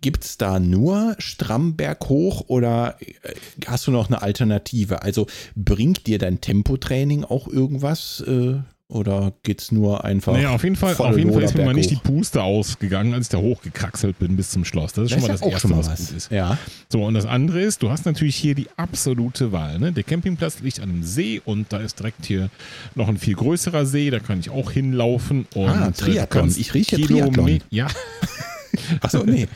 [0.00, 3.34] Gibt es da nur Strammberg hoch oder äh,
[3.66, 5.02] hast du noch eine Alternative?
[5.02, 8.54] Also bringt dir dein Tempotraining auch irgendwas äh,
[8.88, 10.34] oder geht es nur einfach?
[10.34, 11.96] Naja, auf jeden Fall, auf jeden Fall ist mir mal nicht die?
[11.96, 14.92] Puste ausgegangen, als ich da hochgekraxelt bin bis zum Schloss.
[14.92, 16.08] Das ist schon mal das Erste, mal was was.
[16.08, 16.30] gut ist.
[16.30, 16.58] Ja.
[16.90, 19.78] So, und das andere ist, du hast natürlich hier die absolute Wahl.
[19.78, 19.92] Ne?
[19.92, 22.50] Der Campingplatz liegt an einem See und da ist direkt hier
[22.94, 25.46] noch ein viel größerer See, da kann ich auch hinlaufen.
[25.54, 26.54] Und, Ah, äh, du Triathlon.
[26.58, 27.60] Ich rieche Triathlon.
[27.70, 27.86] Ja,
[29.00, 29.48] Achso, nee.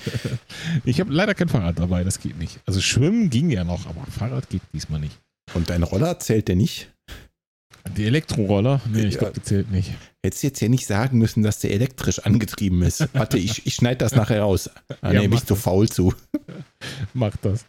[0.85, 2.61] ich habe leider kein Fahrrad dabei, das geht nicht.
[2.67, 5.19] Also Schwimmen ging ja noch, aber Fahrrad geht diesmal nicht.
[5.55, 6.91] Und dein Roller zählt der nicht?
[7.97, 9.93] Die Elektroroller, nee, ich glaube, die zählt nicht.
[10.25, 13.07] Hättest jetzt ja nicht sagen müssen, dass der elektrisch angetrieben ist.
[13.13, 14.69] Warte, ich, ich schneide das nachher raus.
[15.01, 15.63] Ah, Ja, nee, mach bist du das.
[15.63, 16.13] faul zu.
[17.15, 17.65] Macht das.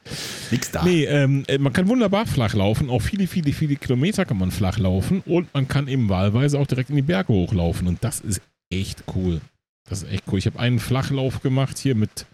[0.50, 0.84] Nix da.
[0.84, 2.90] Nee, ähm, äh, man kann wunderbar flach laufen.
[2.90, 5.22] Auch viele, viele, viele Kilometer kann man flach laufen.
[5.28, 7.88] Und man kann eben wahlweise auch direkt in die Berge hochlaufen.
[7.88, 8.42] Und das ist
[8.74, 9.40] echt cool.
[9.88, 10.40] Das ist echt cool.
[10.40, 12.26] Ich habe einen Flachlauf gemacht hier mit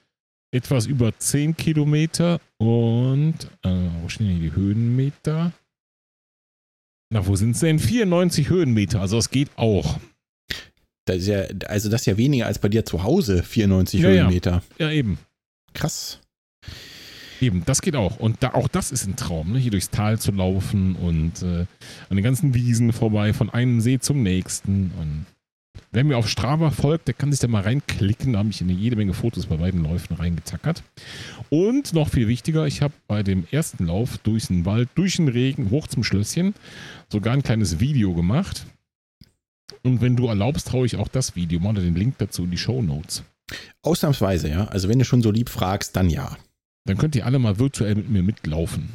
[0.51, 2.39] etwas über 10 Kilometer.
[2.57, 5.51] Und, äh, wo stehen denn hier die Höhenmeter?
[7.09, 7.79] Na, wo sind es denn?
[7.79, 9.01] 94 Höhenmeter.
[9.01, 9.99] Also das geht auch.
[11.05, 14.09] Das ist ja, also das ist ja weniger als bei dir zu Hause, 94 Ja,
[14.09, 14.23] ja.
[14.23, 14.63] Höhenmeter.
[14.79, 15.19] Ja, eben.
[15.73, 16.19] Krass.
[17.41, 18.19] Eben, das geht auch.
[18.19, 19.59] Und da, auch das ist ein Traum, ne?
[19.59, 21.65] hier durchs Tal zu laufen und äh,
[22.09, 24.91] an den ganzen Wiesen vorbei, von einem See zum nächsten.
[24.97, 25.25] Und
[25.91, 28.33] wer mir auf Strava folgt, der kann sich da mal reinklicken.
[28.33, 30.83] Da habe ich in jede Menge Fotos bei beiden Läufen reingetackert.
[31.49, 35.27] Und noch viel wichtiger, ich habe bei dem ersten Lauf durch den Wald, durch den
[35.27, 36.53] Regen, hoch zum Schlösschen,
[37.09, 38.65] sogar ein kleines Video gemacht.
[39.83, 42.57] Und wenn du erlaubst, traue ich auch das Video oder den Link dazu in die
[42.57, 43.23] Show Notes.
[43.81, 44.65] Ausnahmsweise, ja.
[44.65, 46.37] Also wenn du schon so lieb fragst, dann ja.
[46.85, 48.89] Dann könnt ihr alle mal virtuell mit mir mitlaufen.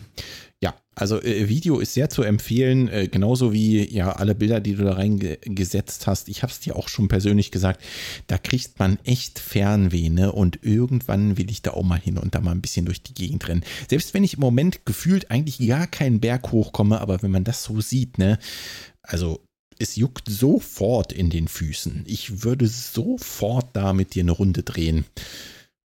[0.99, 4.83] Also äh, Video ist sehr zu empfehlen, äh, genauso wie ja alle Bilder, die du
[4.83, 6.29] da reingesetzt hast.
[6.29, 7.85] Ich habe es dir auch schon persönlich gesagt,
[8.27, 10.33] da kriegt man echt Fernweh, ne?
[10.33, 13.15] Und irgendwann will ich da auch mal hin und da mal ein bisschen durch die
[13.15, 13.63] Gegend rennen.
[13.89, 17.63] Selbst wenn ich im Moment gefühlt eigentlich gar keinen Berg hochkomme, aber wenn man das
[17.63, 18.39] so sieht, ne?
[19.03, 19.41] Also
[19.79, 22.03] es juckt sofort in den Füßen.
[22.09, 25.05] Ich würde sofort da mit dir eine Runde drehen.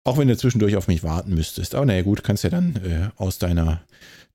[0.05, 1.75] Auch wenn du zwischendurch auf mich warten müsstest.
[1.75, 3.83] Aber naja, gut, kannst ja dann äh, aus deiner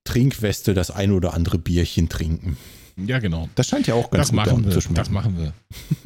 [0.08, 2.56] Trinkweste das ein oder andere Bierchen trinken.
[2.96, 3.50] Ja, genau.
[3.54, 4.72] Das scheint ja auch ganz das gut machen wir.
[4.72, 4.94] zu schmecken.
[4.96, 5.52] Das machen wir.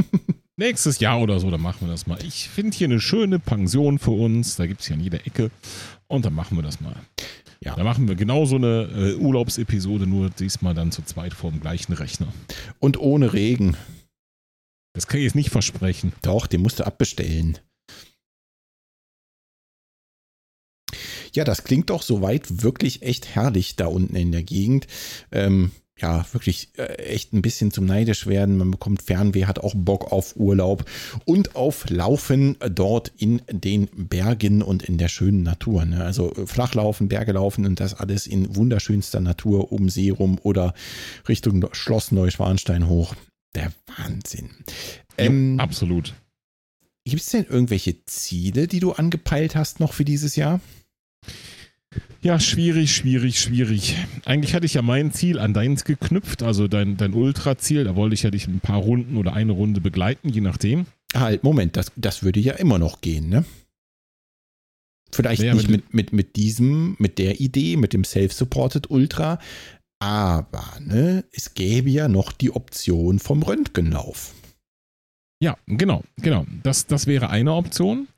[0.57, 2.19] Nächstes Jahr oder so, dann machen wir das mal.
[2.27, 4.57] Ich finde hier eine schöne Pension für uns.
[4.57, 5.53] Da gibt es ja an jeder Ecke.
[6.09, 6.97] Und dann machen wir das mal.
[7.61, 7.77] Ja.
[7.77, 11.61] Da machen wir genau so eine äh, Urlaubsepisode, nur diesmal dann zu zweit vor dem
[11.61, 12.27] gleichen Rechner.
[12.81, 13.77] Und ohne Regen.
[14.95, 16.13] Das kann ich jetzt nicht versprechen.
[16.23, 17.59] Doch, den musst du abbestellen.
[21.35, 24.87] Ja, das klingt doch soweit wirklich echt herrlich da unten in der Gegend.
[25.31, 25.73] Ähm,
[26.03, 28.57] ja, wirklich äh, echt ein bisschen zum Neidisch werden.
[28.57, 30.85] Man bekommt Fernweh, hat auch Bock auf Urlaub
[31.25, 35.85] und auf Laufen dort in den Bergen und in der schönen Natur.
[35.85, 36.03] Ne?
[36.03, 40.75] Also äh, Flachlaufen, Berge laufen und das alles in wunderschönster Natur um See rum oder
[41.29, 43.15] Richtung Schloss Neuschwanstein hoch.
[43.55, 44.51] Der Wahnsinn.
[45.19, 46.15] Ähm, jo, absolut.
[47.05, 50.61] Gibt es denn irgendwelche Ziele, die du angepeilt hast noch für dieses Jahr?
[52.23, 53.97] Ja, schwierig, schwierig, schwierig.
[54.25, 57.85] Eigentlich hatte ich ja mein Ziel an deins geknüpft, also dein, dein Ultra-Ziel.
[57.85, 60.87] Da wollte ich ja dich ein paar Runden oder eine Runde begleiten, je nachdem.
[61.15, 63.45] Halt, Moment, das, das würde ja immer noch gehen, ne?
[65.11, 69.39] Vielleicht ja, nicht mit, mit, mit diesem, mit der Idee, mit dem Self-Supported Ultra,
[70.03, 74.33] aber ne, es gäbe ja noch die Option vom Röntgenlauf.
[75.43, 76.47] Ja, genau, genau.
[76.63, 78.09] Das, das wäre eine Option.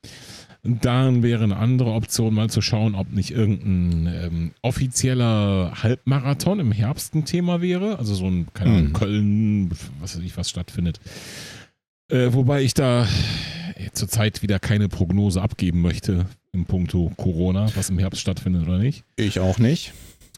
[0.65, 6.73] Dann wäre eine andere Option, mal zu schauen, ob nicht irgendein ähm, offizieller Halbmarathon im
[6.73, 7.99] Herbst ein Thema wäre.
[7.99, 8.93] Also so ein, keine Ahnung, mhm.
[8.95, 11.01] Köln, was weiß ich, was stattfindet.
[12.09, 13.07] Äh, wobei ich da
[13.93, 19.05] zurzeit wieder keine Prognose abgeben möchte im Punkto Corona, was im Herbst stattfindet oder nicht.
[19.17, 19.93] Ich auch nicht.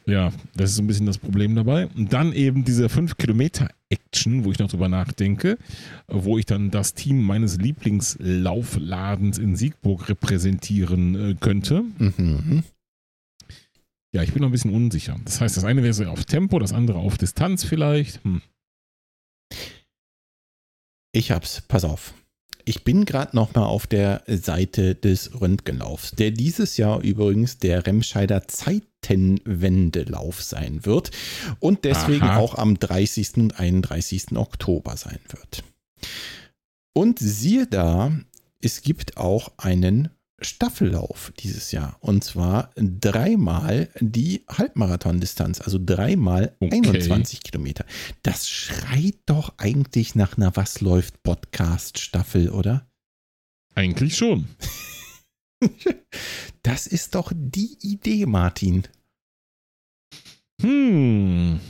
[0.08, 1.88] Ja, das ist so ein bisschen das Problem dabei.
[1.88, 5.58] Und dann eben diese 5 Kilometer Action, wo ich noch drüber nachdenke,
[6.06, 11.82] wo ich dann das Team meines Lieblingslaufladens in Siegburg repräsentieren äh, könnte.
[11.98, 12.62] Mhm.
[14.14, 15.18] Ja, ich bin noch ein bisschen unsicher.
[15.24, 18.22] Das heißt, das eine wäre so auf Tempo, das andere auf Distanz vielleicht.
[18.24, 18.40] Hm.
[21.12, 22.14] Ich hab's, pass auf.
[22.64, 27.86] Ich bin gerade noch mal auf der Seite des Röntgenlaufs, der dieses Jahr übrigens der
[27.86, 28.48] Remscheider
[29.06, 31.10] Zeitenwendelauf sein wird
[31.60, 32.38] und deswegen Aha.
[32.38, 33.36] auch am 30.
[33.36, 34.36] und 31.
[34.36, 35.64] Oktober sein wird.
[36.92, 38.12] Und siehe da,
[38.60, 41.96] es gibt auch einen Staffellauf dieses Jahr.
[42.00, 46.76] Und zwar dreimal die Halbmarathon-Distanz, also dreimal okay.
[46.76, 47.86] 21 Kilometer.
[48.22, 52.86] Das schreit doch eigentlich nach einer Was läuft Podcast-Staffel, oder?
[53.74, 54.46] Eigentlich schon.
[56.62, 58.84] das ist doch die Idee, Martin.
[60.62, 61.60] Hm.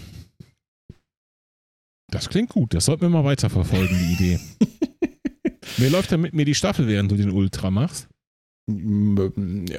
[2.11, 2.72] Das klingt gut.
[2.74, 4.41] Das sollten wir mal weiterverfolgen, die Idee.
[5.76, 8.09] Wer läuft denn mit mir die Staffel, während du den Ultra machst?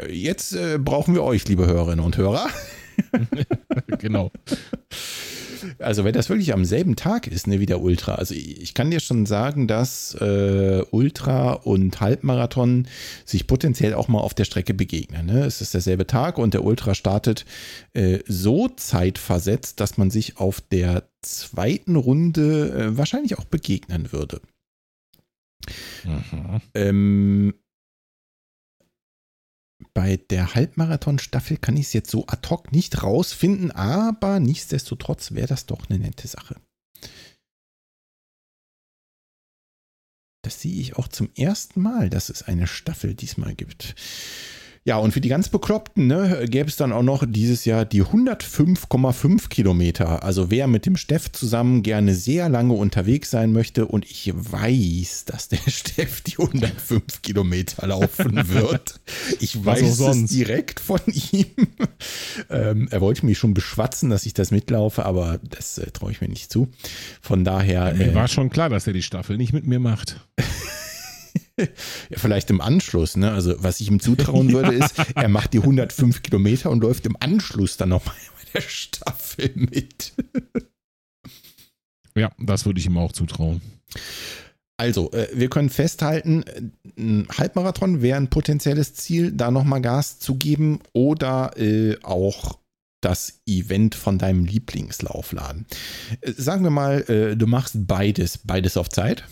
[0.10, 2.50] Jetzt äh, brauchen wir euch, liebe Hörerinnen und Hörer.
[4.00, 4.32] genau.
[5.80, 8.16] Also wenn das wirklich am selben Tag ist, ne, wie der Ultra.
[8.16, 12.88] Also ich kann dir schon sagen, dass äh, Ultra und Halbmarathon
[13.26, 15.26] sich potenziell auch mal auf der Strecke begegnen.
[15.26, 15.46] Ne?
[15.46, 17.46] Es ist derselbe Tag und der Ultra startet
[17.94, 24.42] äh, so zeitversetzt, dass man sich auf der zweiten Runde äh, wahrscheinlich auch begegnen würde.
[26.06, 26.62] Mhm.
[26.74, 27.54] Ähm,
[29.94, 35.48] bei der Halbmarathon-Staffel kann ich es jetzt so ad hoc nicht rausfinden, aber nichtsdestotrotz wäre
[35.48, 36.60] das doch eine nette Sache.
[40.44, 43.96] Das sehe ich auch zum ersten Mal, dass es eine Staffel diesmal gibt.
[44.88, 48.06] Ja, und für die ganz Bekloppten ne, gäbe es dann auch noch dieses Jahr die
[48.06, 50.24] 105,5 Kilometer.
[50.24, 55.26] Also wer mit dem Steff zusammen gerne sehr lange unterwegs sein möchte und ich weiß,
[55.26, 59.02] dass der Steff die 105 Kilometer laufen wird.
[59.42, 61.48] Ich weiß es direkt von ihm.
[62.50, 66.22] ähm, er wollte mich schon beschwatzen, dass ich das mitlaufe, aber das äh, traue ich
[66.22, 66.70] mir nicht zu.
[67.22, 67.90] Von daher.
[67.90, 70.26] Ja, mir äh, war schon klar, dass er die Staffel nicht mit mir macht.
[72.10, 73.32] ja, vielleicht im Anschluss, ne?
[73.32, 77.18] Also, was ich ihm zutrauen würde, ist, er macht die 105 Kilometer und läuft im
[77.20, 80.14] Anschluss dann nochmal bei der Staffel mit.
[82.16, 83.62] ja, das würde ich ihm auch zutrauen.
[84.78, 86.46] Also, äh, wir können festhalten,
[86.98, 92.60] ein Halbmarathon wäre ein potenzielles Ziel, da nochmal Gas zu geben oder äh, auch
[93.02, 95.66] das Event von deinem Lieblingslaufladen.
[96.22, 99.24] Äh, sagen wir mal, äh, du machst beides, beides auf Zeit.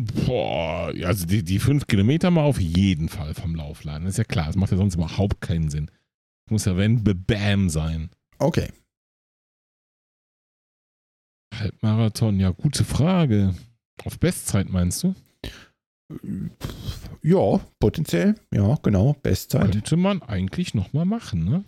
[0.00, 4.04] Boah, also die, die fünf Kilometer mal auf jeden Fall vom Laufladen.
[4.04, 5.90] Das ist ja klar, das macht ja sonst überhaupt keinen Sinn.
[6.48, 8.08] Muss ja wenn Bam sein.
[8.38, 8.68] Okay.
[11.52, 13.56] Halbmarathon, ja, gute Frage.
[14.04, 15.16] Auf Bestzeit meinst du?
[17.22, 18.34] Ja, potenziell.
[18.52, 19.14] Ja, genau.
[19.22, 19.72] Bestzeit.
[19.72, 21.64] Könnte man eigentlich nochmal machen, ne?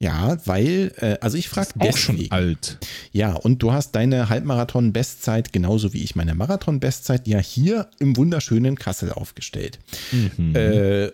[0.00, 2.78] Ja, weil, äh, also ich frage Auch schon alt.
[3.12, 8.76] Ja, und du hast deine Halbmarathon-Bestzeit, genauso wie ich meine Marathon-Bestzeit, ja hier im wunderschönen
[8.76, 9.78] Kassel aufgestellt.
[10.12, 10.56] Mhm.
[10.56, 11.12] Äh,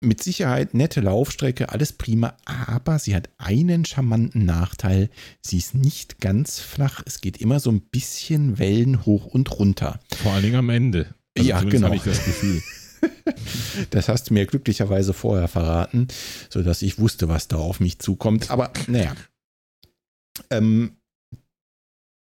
[0.00, 5.10] mit Sicherheit nette Laufstrecke, alles prima, aber sie hat einen charmanten Nachteil.
[5.40, 7.02] Sie ist nicht ganz flach.
[7.06, 10.00] Es geht immer so ein bisschen Wellen hoch und runter.
[10.22, 11.14] Vor allen Dingen am Ende.
[11.36, 11.92] Also ja, genau.
[11.92, 12.62] Ich das Gefühl.
[13.90, 16.08] das hast du mir glücklicherweise vorher verraten,
[16.50, 18.50] sodass ich wusste, was da auf mich zukommt.
[18.50, 19.14] Aber naja.
[20.50, 20.96] Ähm,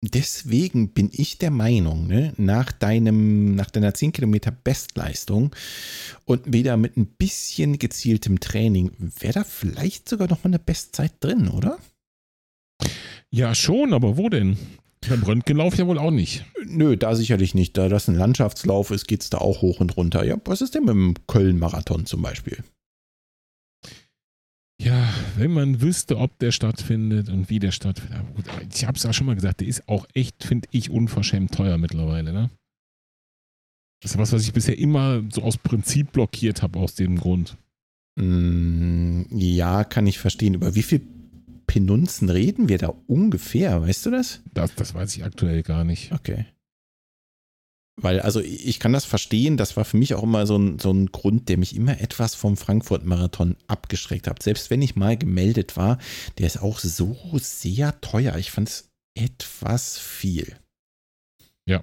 [0.02, 5.54] deswegen bin ich der Meinung, ne, nach deinem, nach deiner 10 Kilometer Bestleistung
[6.24, 11.12] und wieder mit ein bisschen gezieltem Training, wäre da vielleicht sogar noch mal eine Bestzeit
[11.20, 11.78] drin, oder?
[13.30, 14.58] Ja, schon, aber wo denn?
[15.08, 16.44] Beim Röntgenlauf ja wohl auch nicht.
[16.64, 17.76] Nö, da sicherlich nicht.
[17.76, 20.24] Da das ein Landschaftslauf ist, geht es da auch hoch und runter.
[20.24, 22.62] Ja, was ist denn mit dem Köln-Marathon zum Beispiel?
[24.80, 28.22] Ja, wenn man wüsste, ob der stattfindet und wie der stattfindet.
[28.34, 28.44] Gut,
[28.74, 31.78] ich habe es ja schon mal gesagt, der ist auch echt, finde ich, unverschämt teuer
[31.78, 32.32] mittlerweile.
[32.32, 32.50] Ne?
[34.02, 37.56] Das ist was, was ich bisher immer so aus Prinzip blockiert habe, aus dem Grund.
[38.16, 40.54] Mm, ja, kann ich verstehen.
[40.54, 41.00] Über wie viel
[41.72, 43.80] Penunzen reden wir da ungefähr?
[43.80, 44.42] Weißt du das?
[44.52, 46.12] Das, das weiß ich aktuell gar nicht.
[46.12, 46.44] Okay.
[47.96, 50.92] Weil, also ich kann das verstehen, das war für mich auch immer so ein, so
[50.92, 54.42] ein Grund, der mich immer etwas vom Frankfurt-Marathon abgeschreckt hat.
[54.42, 55.96] Selbst wenn ich mal gemeldet war,
[56.36, 58.36] der ist auch so sehr teuer.
[58.36, 60.54] Ich fand es etwas viel.
[61.66, 61.82] Ja.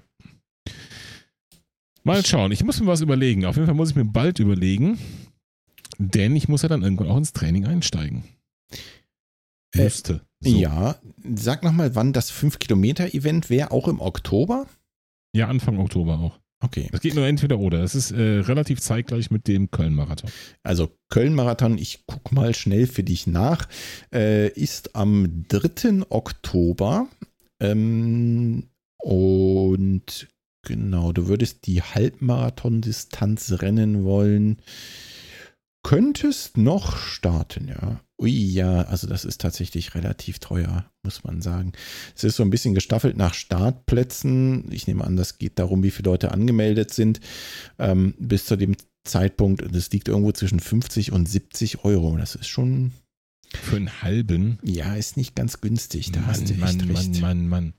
[2.04, 2.52] Mal schauen.
[2.52, 3.44] Ich muss mir was überlegen.
[3.44, 5.00] Auf jeden Fall muss ich mir bald überlegen,
[5.98, 8.22] denn ich muss ja dann irgendwann auch ins Training einsteigen.
[9.86, 10.58] Äh, so.
[10.58, 10.96] Ja,
[11.34, 14.66] sag nochmal, wann das 5-Kilometer-Event wäre, auch im Oktober?
[15.34, 16.38] Ja, Anfang Oktober auch.
[16.62, 16.88] Okay.
[16.92, 17.82] Das geht nur entweder oder.
[17.82, 20.30] Es ist äh, relativ zeitgleich mit dem Köln-Marathon.
[20.62, 23.66] Also Köln-Marathon, ich gucke mal schnell für dich nach,
[24.12, 26.02] äh, ist am 3.
[26.10, 27.08] Oktober.
[27.60, 28.68] Ähm,
[28.98, 30.28] und
[30.66, 34.58] genau, du würdest die Halbmarathon-Distanz rennen wollen.
[35.82, 38.00] Könntest noch starten, ja.
[38.20, 41.72] Ui, ja, also das ist tatsächlich relativ teuer, muss man sagen.
[42.14, 44.70] Es ist so ein bisschen gestaffelt nach Startplätzen.
[44.70, 47.20] Ich nehme an, das geht darum, wie viele Leute angemeldet sind.
[47.78, 52.14] Ähm, bis zu dem Zeitpunkt, das liegt irgendwo zwischen 50 und 70 Euro.
[52.18, 52.92] Das ist schon.
[53.54, 54.58] Für einen halben?
[54.62, 56.12] Ja, ist nicht ganz günstig.
[56.12, 57.20] Da Mann, hast du echt Mann, recht.
[57.20, 57.74] Mann, Mann, Mann.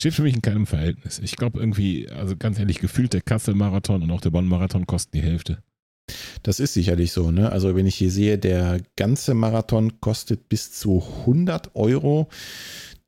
[0.00, 1.18] Steht für mich in keinem Verhältnis.
[1.20, 5.22] Ich glaube irgendwie, also ganz ehrlich, gefühlt der Kassel-Marathon und auch der Bonn-Marathon kosten die
[5.22, 5.62] Hälfte.
[6.42, 7.50] Das ist sicherlich so, ne?
[7.50, 12.28] Also wenn ich hier sehe, der ganze Marathon kostet bis zu 100 Euro.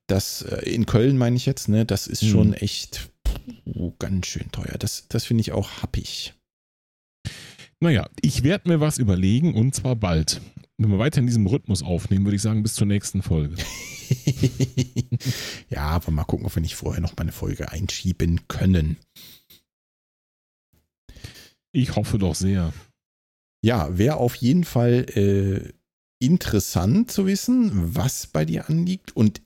[0.07, 1.85] Das äh, in Köln meine ich jetzt, ne?
[1.85, 4.77] Das ist schon echt puh, ganz schön teuer.
[4.79, 6.35] Das, das finde ich auch happig.
[7.81, 10.41] Naja, ich werde mir was überlegen und zwar bald.
[10.81, 13.57] Wenn wir weiter in diesem Rhythmus aufnehmen, würde ich sagen, bis zur nächsten Folge.
[15.71, 18.97] ja, aber mal gucken, ob wir nicht vorher noch mal eine Folge einschieben können.
[21.73, 22.73] Ich hoffe doch sehr.
[23.61, 25.73] Ja, wäre auf jeden Fall äh,
[26.25, 29.17] interessant zu wissen, was bei dir anliegt.
[29.17, 29.43] Und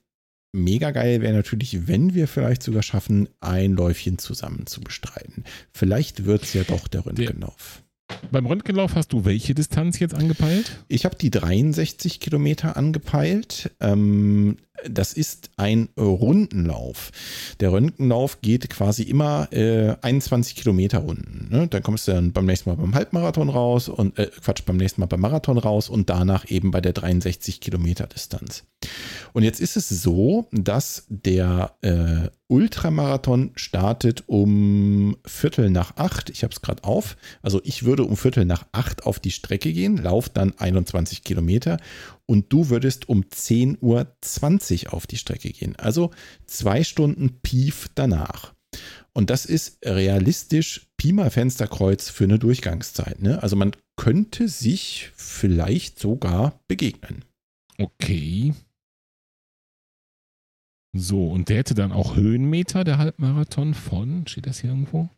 [0.54, 5.44] mega geil wäre natürlich, wenn wir vielleicht sogar schaffen, ein Läufchen zusammen zu bestreiten.
[5.72, 7.82] Vielleicht wird es ja doch der Röntgenlauf.
[8.30, 10.78] Beim Röntgenlauf hast du welche Distanz jetzt angepeilt?
[10.88, 13.70] Ich habe die 63 Kilometer angepeilt.
[13.80, 14.56] Ähm,
[14.88, 17.10] das ist ein Rundenlauf.
[17.60, 21.48] Der Röntgenlauf geht quasi immer äh, 21 Kilometer Runden.
[21.50, 21.68] Ne?
[21.68, 25.00] Dann kommst du dann beim nächsten Mal beim Halbmarathon raus und äh, Quatsch, beim nächsten
[25.00, 28.64] Mal beim Marathon raus und danach eben bei der 63 Kilometer Distanz.
[29.32, 36.28] Und jetzt ist es so, dass der äh, Ultramarathon startet um Viertel nach acht.
[36.28, 37.16] Ich habe es gerade auf.
[37.40, 41.78] Also ich würde um Viertel nach acht auf die Strecke gehen, lauf dann 21 Kilometer
[42.26, 45.76] und du würdest um 10.20 Uhr auf die Strecke gehen.
[45.76, 46.10] Also
[46.46, 48.54] zwei Stunden Pief danach.
[49.12, 53.20] Und das ist realistisch Pi mal Fensterkreuz für eine Durchgangszeit.
[53.20, 53.42] Ne?
[53.42, 57.24] Also man könnte sich vielleicht sogar begegnen.
[57.78, 58.54] Okay.
[60.94, 65.08] So, und der hätte dann auch Höhenmeter, der Halbmarathon von, steht das hier irgendwo?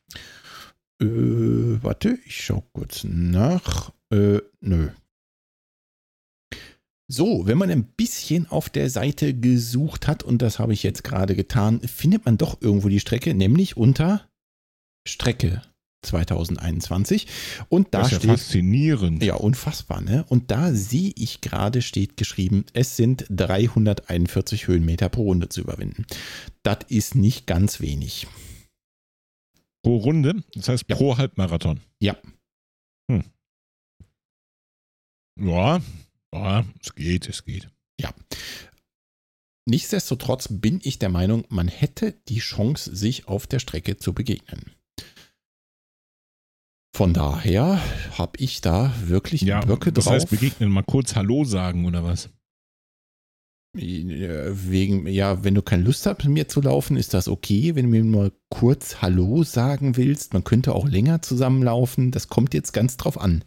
[1.00, 3.92] Äh, warte, ich schau kurz nach.
[4.10, 4.90] Äh, nö.
[7.06, 11.04] So, wenn man ein bisschen auf der Seite gesucht hat, und das habe ich jetzt
[11.04, 14.26] gerade getan, findet man doch irgendwo die Strecke, nämlich unter
[15.06, 15.62] Strecke
[16.06, 17.26] 2021.
[17.68, 18.30] Und da das ist ja steht.
[18.30, 19.22] faszinierend.
[19.22, 20.24] Ja, unfassbar, ne?
[20.28, 26.06] Und da sehe ich gerade, steht geschrieben, es sind 341 Höhenmeter pro Runde zu überwinden.
[26.62, 28.26] Das ist nicht ganz wenig.
[29.82, 30.96] Pro Runde, das heißt Ja.
[30.96, 31.80] pro Halbmarathon.
[32.00, 32.16] Ja.
[35.36, 35.80] Ja,
[36.34, 37.68] ja, es geht, es geht.
[39.66, 44.72] Nichtsdestotrotz bin ich der Meinung, man hätte die Chance, sich auf der Strecke zu begegnen.
[46.94, 47.82] Von daher
[48.18, 50.14] habe ich da wirklich Ja, Böcke das drauf.
[50.14, 52.28] heißt, begegnen mal kurz Hallo sagen oder was?
[53.76, 57.74] Äh, Wegen, ja, wenn du keine Lust hast, mit mir zu laufen, ist das okay.
[57.74, 62.10] Wenn du mir mal kurz Hallo sagen willst, man könnte auch länger zusammenlaufen.
[62.10, 63.44] Das kommt jetzt ganz drauf an.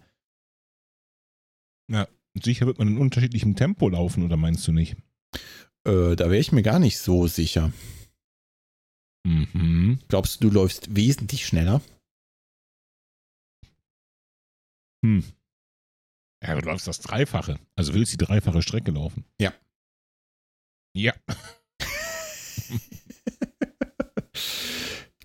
[2.44, 4.96] Sicher wird man in unterschiedlichem Tempo laufen, oder meinst du nicht?
[5.86, 7.72] Äh, da wäre ich mir gar nicht so sicher.
[9.26, 10.00] Mhm.
[10.08, 11.82] Glaubst du, du läufst wesentlich schneller?
[15.06, 15.24] Hm.
[16.44, 17.60] Ja, du läufst das Dreifache.
[17.76, 19.26] Also willst die dreifache Strecke laufen?
[19.40, 19.54] Ja.
[20.96, 21.14] Ja.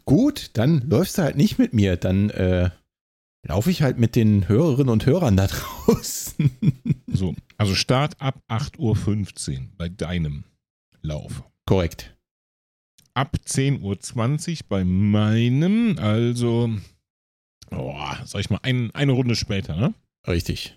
[0.04, 1.96] Gut, dann läufst du halt nicht mit mir.
[1.96, 2.70] Dann äh,
[3.46, 5.46] laufe ich halt mit den Hörerinnen und Hörern da
[5.86, 6.50] draußen.
[7.23, 7.37] So.
[7.57, 10.43] Also Start ab 8.15 Uhr bei deinem
[11.03, 11.45] Lauf.
[11.66, 12.16] Korrekt.
[13.14, 16.68] Ab 10.20 Uhr bei meinem, also,
[17.70, 19.95] oh, sag ich mal, ein, eine Runde später, ne?
[20.27, 20.77] Richtig.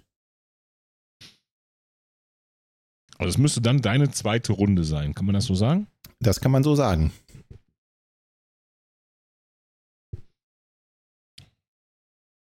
[3.17, 5.15] Also es müsste dann deine zweite Runde sein.
[5.15, 5.87] Kann man das so sagen?
[6.19, 7.11] Das kann man so sagen.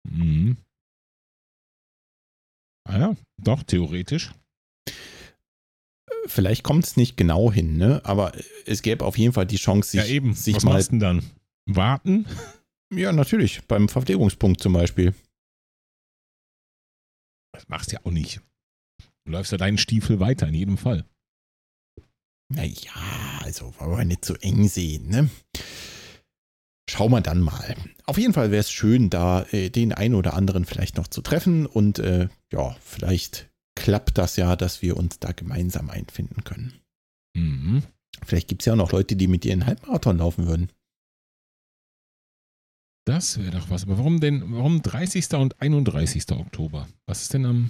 [0.03, 0.57] Mhm.
[2.93, 4.31] Ah ja, doch, theoretisch.
[6.27, 8.01] Vielleicht kommt es nicht genau hin, ne?
[8.05, 8.33] Aber
[8.65, 10.35] es gäbe auf jeden Fall die Chance, sich, ja, eben.
[10.35, 10.83] sich Was mal.
[10.83, 11.23] denn dann?
[11.65, 12.25] Warten?
[12.93, 13.63] Ja, natürlich.
[13.65, 15.15] Beim Verpflegungspunkt zum Beispiel.
[17.51, 18.39] Das machst du ja auch nicht.
[19.25, 21.03] Du läufst ja deinen Stiefel weiter, in jedem Fall.
[22.53, 22.91] Naja,
[23.41, 25.27] also wollen wir nicht so eng sehen, ne?
[26.89, 27.75] Schauen wir dann mal.
[28.05, 31.21] Auf jeden Fall wäre es schön, da äh, den einen oder anderen vielleicht noch zu
[31.21, 36.73] treffen und äh, ja, vielleicht klappt das ja, dass wir uns da gemeinsam einfinden können.
[37.35, 37.83] Mhm.
[38.25, 40.69] Vielleicht gibt es ja auch noch Leute, die mit dir einen Halbmarathon laufen würden.
[43.05, 43.83] Das wäre doch was.
[43.83, 45.33] Aber warum denn, warum 30.
[45.33, 46.31] und 31.
[46.31, 46.87] Oktober?
[47.05, 47.69] Was ist denn am.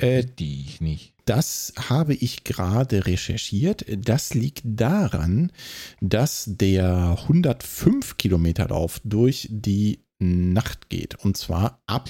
[0.00, 1.14] Äh, die ich nicht.
[1.24, 3.84] Das habe ich gerade recherchiert.
[3.88, 5.52] Das liegt daran,
[6.00, 11.14] dass der 105 Kilometer Lauf durch die Nacht geht.
[11.24, 12.08] Und zwar ab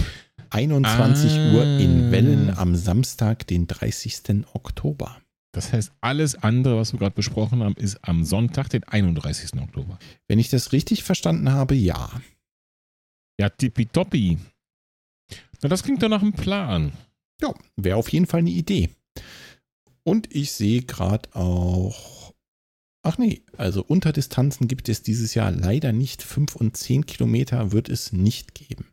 [0.50, 1.52] 21 Ah.
[1.54, 4.46] Uhr in Wellen am Samstag, den 30.
[4.54, 5.20] Oktober.
[5.52, 9.60] Das heißt, alles andere, was wir gerade besprochen haben, ist am Sonntag, den 31.
[9.60, 9.98] Oktober.
[10.28, 12.10] Wenn ich das richtig verstanden habe, ja.
[13.38, 14.38] Ja, tippitoppi.
[15.62, 16.92] Na, das klingt doch nach einem Plan.
[17.42, 18.90] Ja, wäre auf jeden Fall eine Idee.
[20.04, 22.34] Und ich sehe gerade auch.
[23.02, 26.22] Ach nee, also Unterdistanzen gibt es dieses Jahr leider nicht.
[26.22, 28.88] 5 und 10 Kilometer wird es nicht geben.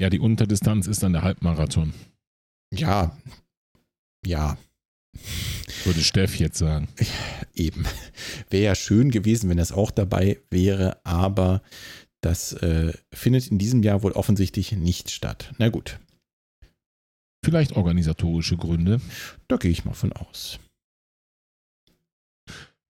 [0.00, 1.94] Ja, die Unterdistanz ist dann der Halbmarathon,
[2.74, 3.16] Ja,
[4.26, 4.58] ja,
[5.84, 6.88] würde Steff jetzt sagen.
[7.54, 7.86] eben.
[8.50, 11.62] Wäre ja schön gewesen, wenn das auch dabei wäre, aber
[12.20, 15.54] das äh, findet in diesem Jahr wohl offensichtlich nicht statt.
[15.56, 15.98] Na gut,
[17.46, 19.00] Vielleicht organisatorische Gründe.
[19.46, 20.58] da gehe ich mal von aus.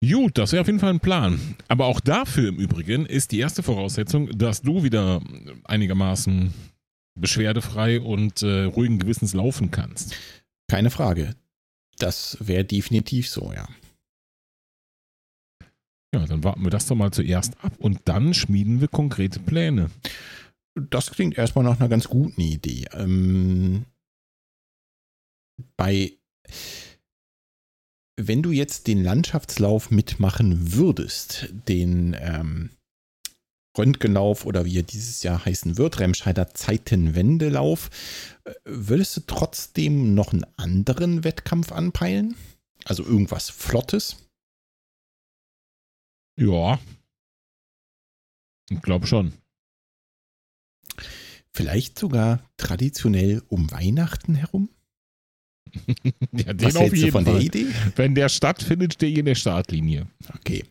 [0.02, 1.38] Gut, das wäre auf jeden Fall ein Plan.
[1.68, 5.20] Aber auch dafür im Übrigen ist die erste Voraussetzung, dass du wieder
[5.64, 6.54] einigermaßen
[7.20, 10.16] beschwerdefrei und äh, ruhigen Gewissens laufen kannst.
[10.68, 11.34] Keine Frage.
[11.98, 13.68] Das wäre definitiv so, ja.
[16.14, 19.90] Ja, dann warten wir das doch mal zuerst ab und dann schmieden wir konkrete Pläne.
[20.74, 22.86] Das klingt erstmal nach einer ganz guten Idee.
[22.94, 23.84] Ähm,
[25.76, 26.12] bei,
[28.16, 32.70] wenn du jetzt den Landschaftslauf mitmachen würdest, den ähm,
[33.76, 37.90] Röntgenlauf oder wie er dieses Jahr heißen wird, Remscheider Zeitenwendelauf,
[38.44, 42.36] äh, würdest du trotzdem noch einen anderen Wettkampf anpeilen?
[42.84, 44.16] Also irgendwas Flottes?
[46.38, 46.78] Ja.
[48.70, 49.32] Ich glaube schon.
[51.52, 54.68] Vielleicht sogar traditionell um Weihnachten herum?
[56.32, 57.42] ja, den Was auf jeden von der Fall.
[57.42, 57.66] Idee?
[57.96, 60.06] Wenn der stattfindet, stehe ich in der Startlinie.
[60.38, 60.64] Okay.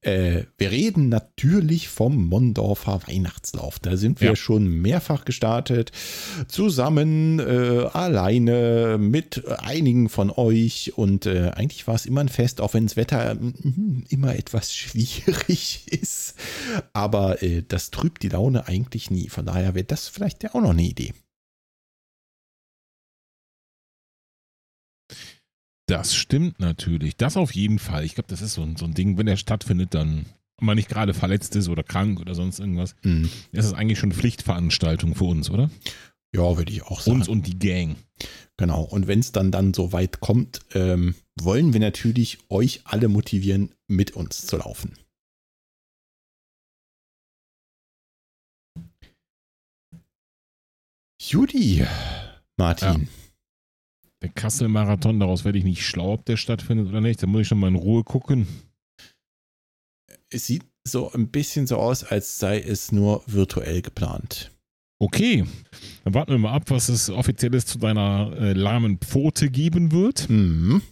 [0.00, 3.80] Äh, wir reden natürlich vom Mondorfer Weihnachtslauf.
[3.80, 4.36] Da sind wir Ja.
[4.36, 5.90] schon mehrfach gestartet.
[6.46, 10.92] Zusammen, äh, alleine, mit einigen von euch.
[10.96, 14.72] Und äh, eigentlich war es immer ein Fest, auch wenn das Wetter mm, immer etwas
[14.76, 16.34] schwierig ist.
[16.92, 19.28] Aber äh, das trübt die Laune eigentlich nie.
[19.28, 21.12] Von daher wäre das vielleicht ja auch noch eine Idee.
[25.88, 27.16] Das stimmt natürlich.
[27.16, 28.04] Das auf jeden Fall.
[28.04, 30.26] Ich glaube, das ist so ein, so ein Ding, wenn der stattfindet, dann
[30.60, 33.30] man nicht gerade verletzt ist oder krank oder sonst irgendwas, Hm.
[33.52, 35.70] ist es eigentlich schon Pflichtveranstaltung für uns, oder?
[36.34, 37.18] Ja, würde ich auch sagen.
[37.18, 37.96] Uns und die Gang.
[38.58, 38.82] Genau.
[38.82, 43.72] Und wenn es dann dann so weit kommt, ähm, wollen wir natürlich euch alle motivieren,
[43.86, 44.92] mit uns zu laufen.
[51.20, 51.84] Judy,
[52.56, 53.08] Martin.
[54.22, 57.22] Der Kassel-Marathon, daraus werde ich nicht schlau, ob der stattfindet oder nicht.
[57.22, 58.48] Da muss ich schon mal in Ruhe gucken.
[60.30, 64.50] Es sieht so ein bisschen so aus, als sei es nur virtuell geplant.
[65.00, 65.44] Okay,
[66.02, 70.28] dann warten wir mal ab, was es offizielles zu deiner äh, lahmen Pfote geben wird.
[70.28, 70.82] Mhm.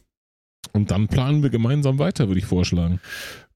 [0.73, 3.01] Und dann planen wir gemeinsam weiter, würde ich vorschlagen.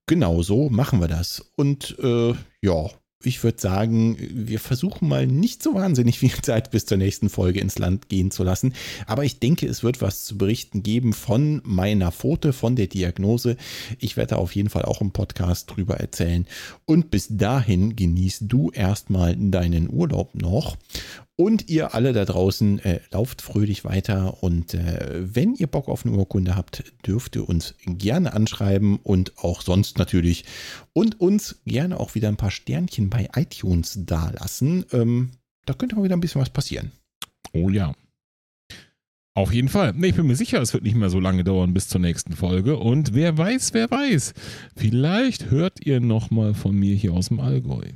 [0.07, 1.53] Genau so machen wir das.
[1.57, 2.91] Und äh, ja,
[3.23, 7.61] ich würde sagen, wir versuchen mal nicht so wahnsinnig viel Zeit bis zur nächsten Folge
[7.61, 8.75] ins Land gehen zu lassen.
[9.07, 13.57] Aber ich denke, es wird was zu berichten geben von meiner Pfote, von der Diagnose.
[13.99, 16.47] Ich werde auf jeden Fall auch im Podcast drüber erzählen.
[16.87, 20.77] Und bis dahin genießt du erstmal deinen Urlaub noch.
[21.41, 26.05] Und ihr alle da draußen äh, lauft fröhlich weiter und äh, wenn ihr Bock auf
[26.05, 30.45] eine Urkunde habt, dürft ihr uns gerne anschreiben und auch sonst natürlich
[30.93, 34.85] und uns gerne auch wieder ein paar Sternchen bei iTunes dalassen.
[34.93, 35.31] Ähm,
[35.65, 36.93] da könnte mal wieder ein bisschen was passieren.
[37.55, 37.95] Oh ja.
[39.33, 39.95] Auf jeden Fall.
[40.05, 42.77] Ich bin mir sicher, es wird nicht mehr so lange dauern bis zur nächsten Folge.
[42.77, 44.35] Und wer weiß, wer weiß.
[44.77, 47.93] Vielleicht hört ihr nochmal von mir hier aus dem Allgäu.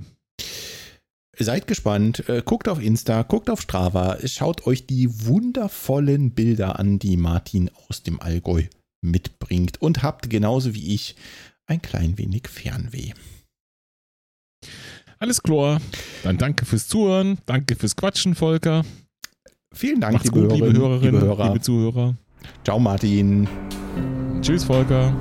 [1.39, 6.99] Seid gespannt, äh, guckt auf Insta, guckt auf Strava, schaut euch die wundervollen Bilder an,
[6.99, 8.65] die Martin aus dem Allgäu
[9.03, 11.17] mitbringt und habt genauso wie ich
[11.67, 13.13] ein klein wenig Fernweh.
[15.19, 15.81] Alles klar.
[16.23, 18.85] Dann danke fürs Zuhören, danke fürs Quatschen, Volker.
[19.75, 21.49] Vielen Dank, Macht's gut, liebe Hörerinnen, liebe, Hörer.
[21.49, 22.15] liebe Zuhörer.
[22.65, 23.49] Ciao, Martin.
[24.41, 25.13] Tschüss, Volker.